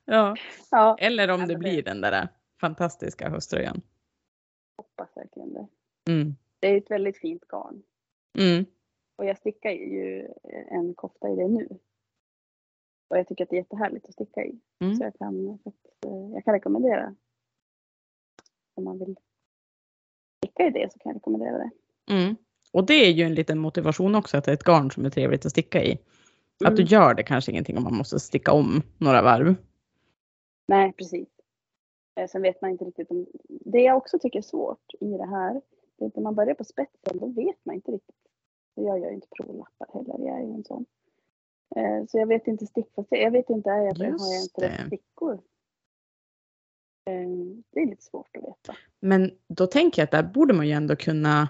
ja. 0.06 0.36
Ja, 0.72 0.98
Eller 1.00 1.30
om 1.30 1.40
det 1.40 1.48
men 1.48 1.60
blir 1.60 1.84
den 1.84 2.02
där 2.02 2.28
fantastiska 2.62 3.30
höströjan. 3.30 3.82
hoppas 4.78 5.18
verkligen 5.18 5.54
det. 5.54 5.68
Mm. 6.12 6.36
Det 6.60 6.68
är 6.68 6.78
ett 6.78 6.92
väldigt 6.92 7.18
fint 7.18 7.48
garn. 7.48 7.84
Mm. 8.40 8.66
Och 9.16 9.26
jag 9.26 9.38
stickar 9.38 9.72
ju 9.72 10.28
en 10.70 10.94
kofta 10.94 11.30
i 11.30 11.36
det 11.36 11.48
nu. 11.48 11.68
Och 13.08 13.18
jag 13.18 13.28
tycker 13.28 13.44
att 13.44 13.50
det 13.50 13.56
är 13.56 13.62
jättehärligt 13.62 14.08
att 14.08 14.14
sticka 14.14 14.46
i. 14.46 14.60
Mm. 14.80 14.96
Så 14.96 15.04
jag 15.04 15.16
kan, 15.18 15.50
eh, 16.06 16.34
jag 16.34 16.46
kan 16.46 16.54
rekommendera. 16.54 17.16
Om 18.74 18.84
man 18.84 19.00
vill 19.00 19.16
sticka 20.38 20.68
i 20.68 20.70
det 20.70 20.94
så 20.94 21.00
kan 21.00 21.10
jag 21.10 21.16
rekommendera 21.16 21.58
det. 21.58 21.72
Mm. 22.14 22.36
Och 22.78 22.86
det 22.86 22.94
är 22.94 23.12
ju 23.12 23.24
en 23.24 23.36
liten 23.36 23.60
motivation 23.60 24.16
också 24.16 24.38
att 24.38 24.44
det 24.44 24.52
är 24.52 24.54
ett 24.54 24.63
garn 24.63 24.92
som 24.92 25.06
är 25.06 25.10
trevligt 25.10 25.46
att 25.46 25.52
sticka 25.52 25.84
i. 25.84 25.92
Att 26.66 26.76
du 26.76 26.82
Mm. 26.82 26.86
gör 26.86 27.13
det 27.13 27.24
kanske 27.24 27.52
ingenting 27.52 27.78
om 27.78 27.84
man 27.84 27.96
måste 27.98 28.20
sticka 28.20 28.52
om 28.52 28.82
några 28.98 29.22
varv. 29.22 29.56
Nej, 30.68 30.94
precis. 30.94 31.28
Eh, 32.16 32.28
Sen 32.28 32.42
vet 32.42 32.62
man 32.62 32.72
inte 32.72 32.86
riktigt 32.86 33.12
om... 33.12 33.26
Det 33.50 33.80
jag 33.82 33.98
också 33.98 34.20
tycker 34.20 34.40
är 34.40 34.44
svårt 34.44 34.94
i 35.00 35.06
det 35.10 35.26
här, 35.26 35.62
det 35.98 36.06
är 36.06 36.08
att 36.08 36.16
när 36.16 36.24
man 36.24 36.36
börjar 36.36 36.54
på 36.54 36.63
spetsen, 36.63 37.18
då 37.20 37.26
vet 37.28 37.66
man 37.66 37.76
inte 37.76 37.92
riktigt. 37.92 38.16
Jag 38.76 39.00
gör 39.00 39.08
ju 39.10 39.13
inte 39.16 39.28
provlappar 39.38 39.88
heller, 39.94 40.28
jag 40.28 40.40
är 40.40 40.44
ju 40.46 40.54
en 40.54 40.63
sån. 40.63 40.86
Eh, 41.76 42.06
Så 42.08 42.18
jag 42.18 42.28
vet 42.28 42.48
inte 42.48 42.66
stickfasthet. 42.66 43.22
Jag 43.22 43.32
vet 43.32 43.50
inte, 43.50 43.70
är 43.70 43.78
jag, 43.78 43.96
har 43.96 44.06
jag 44.06 44.44
inte 44.44 44.62
rätt 44.68 44.88
stickor? 44.88 45.34
Eh, 47.06 47.28
Det 47.72 47.80
är 47.80 47.86
lite 47.86 48.04
svårt 48.04 48.38
att 48.38 48.44
veta. 48.44 48.76
Men 49.00 49.32
då 49.48 49.68
tänker 49.68 50.02
jag 50.02 50.04
att 50.06 50.12
där 50.12 50.24
borde 50.34 50.54
man 50.54 50.68
ju 50.68 50.74
ändå 50.74 50.96
kunna 50.96 51.50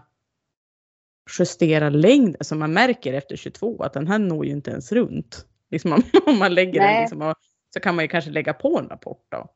justera 1.40 1.90
längd. 1.90 2.36
Alltså 2.40 2.56
man 2.56 2.74
märker 2.74 3.14
efter 3.14 3.36
22 3.36 3.84
att 3.84 3.94
den 3.94 4.08
här 4.08 4.20
når 4.20 4.46
ju 4.46 4.52
inte 4.52 4.72
ens 4.72 4.92
runt. 4.92 5.48
Liksom 5.70 5.92
om, 5.94 6.02
om 6.26 6.40
man 6.40 6.54
lägger 6.54 6.74
den 6.74 6.82
Nej. 6.84 7.02
liksom 7.02 7.22
och, 7.22 7.36
så 7.74 7.80
kan 7.80 7.96
man 7.96 8.06
ju 8.06 8.10
kanske 8.10 8.32
lägga 8.32 8.54
på 8.54 8.80
en 8.80 8.90
rapport 8.90 9.26
då. 9.30 9.48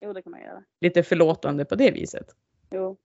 Jo, 0.00 0.12
det 0.12 0.22
kan 0.22 0.30
man 0.30 0.40
göra. 0.40 0.64
Lite 0.80 1.02
förlåtande 1.02 1.64
på 1.64 1.74
det 1.74 1.90
viset. 1.90 2.26
Jo. 2.70 2.96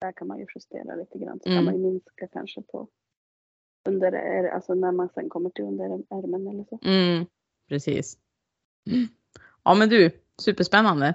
Där 0.00 0.12
kan 0.12 0.28
man 0.28 0.38
ju 0.38 0.46
justera 0.54 0.94
lite 0.96 1.18
grann. 1.18 1.40
Så 1.40 1.48
Mm. 1.48 1.56
kan 1.58 1.64
man 1.64 1.74
ju 1.74 1.90
minska 1.90 2.28
kanske 2.32 2.62
på 2.62 2.88
under, 3.88 4.12
alltså 4.48 4.74
när 4.74 4.92
man 4.92 5.08
sen 5.14 5.28
kommer 5.28 5.50
till 5.50 5.64
under 5.64 5.84
ärmen 5.84 6.46
eller 6.48 6.64
så. 6.64 6.78
Mm, 6.84 7.26
precis. 7.68 8.18
Ja 9.62 9.74
men 9.74 9.88
du, 9.88 10.10
superspännande. 10.42 11.14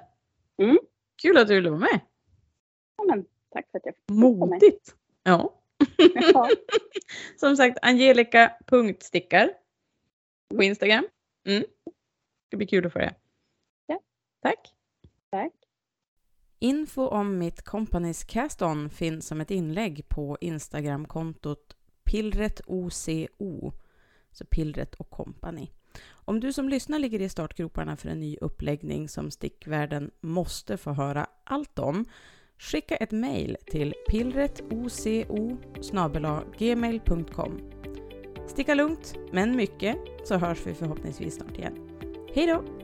Mm. 0.57 0.77
Kul 1.21 1.37
att 1.37 1.47
du 1.47 1.55
ville 1.55 1.69
vara 1.69 1.79
med. 1.79 1.99
Ja, 2.97 3.03
men, 3.03 3.25
tack 3.49 3.71
för 3.71 3.77
att 3.77 3.85
jag 3.85 3.95
fick 3.95 4.03
vara 4.07 4.19
med. 4.29 4.49
Modigt. 4.49 4.95
Ja. 5.23 5.59
Ja. 6.33 6.49
Som 7.39 7.57
sagt, 7.57 7.77
Angelica.stickar 7.81 9.49
på 10.55 10.63
Instagram. 10.63 11.07
Mm. 11.47 11.63
Det 12.49 12.57
blir 12.57 12.67
kul 12.67 12.85
att 12.85 12.93
följa. 12.93 13.13
Ja. 13.87 13.99
Tack. 14.41 14.73
Tack. 15.31 15.53
Info 16.59 17.07
om 17.07 17.37
mitt 17.37 17.61
Companys 17.61 18.23
Cast-On 18.23 18.89
finns 18.89 19.27
som 19.27 19.41
ett 19.41 19.51
inlägg 19.51 20.09
på 20.09 20.37
Instagramkontot 20.41 21.75
pillretoco, 22.03 23.71
så 24.31 24.45
Pillret 24.45 24.95
och 24.95 25.09
Company. 25.09 25.67
Om 26.09 26.39
du 26.39 26.53
som 26.53 26.69
lyssnar 26.69 26.99
ligger 26.99 27.21
i 27.21 27.29
startgroparna 27.29 27.97
för 27.97 28.09
en 28.09 28.19
ny 28.19 28.37
uppläggning 28.41 29.09
som 29.09 29.31
stickvärlden 29.31 30.11
måste 30.21 30.77
få 30.77 30.91
höra 30.91 31.27
allt 31.43 31.79
om, 31.79 32.05
skicka 32.57 32.95
ett 32.95 33.11
mejl 33.11 33.57
till 33.65 33.93
pillretoco 34.09 34.89
gmail.com. 36.57 37.59
Sticka 38.47 38.75
lugnt, 38.75 39.15
men 39.31 39.55
mycket, 39.55 39.97
så 40.23 40.37
hörs 40.37 40.65
vi 40.65 40.73
förhoppningsvis 40.73 41.35
snart 41.35 41.57
igen. 41.57 41.89
Hej 42.35 42.47
då! 42.47 42.82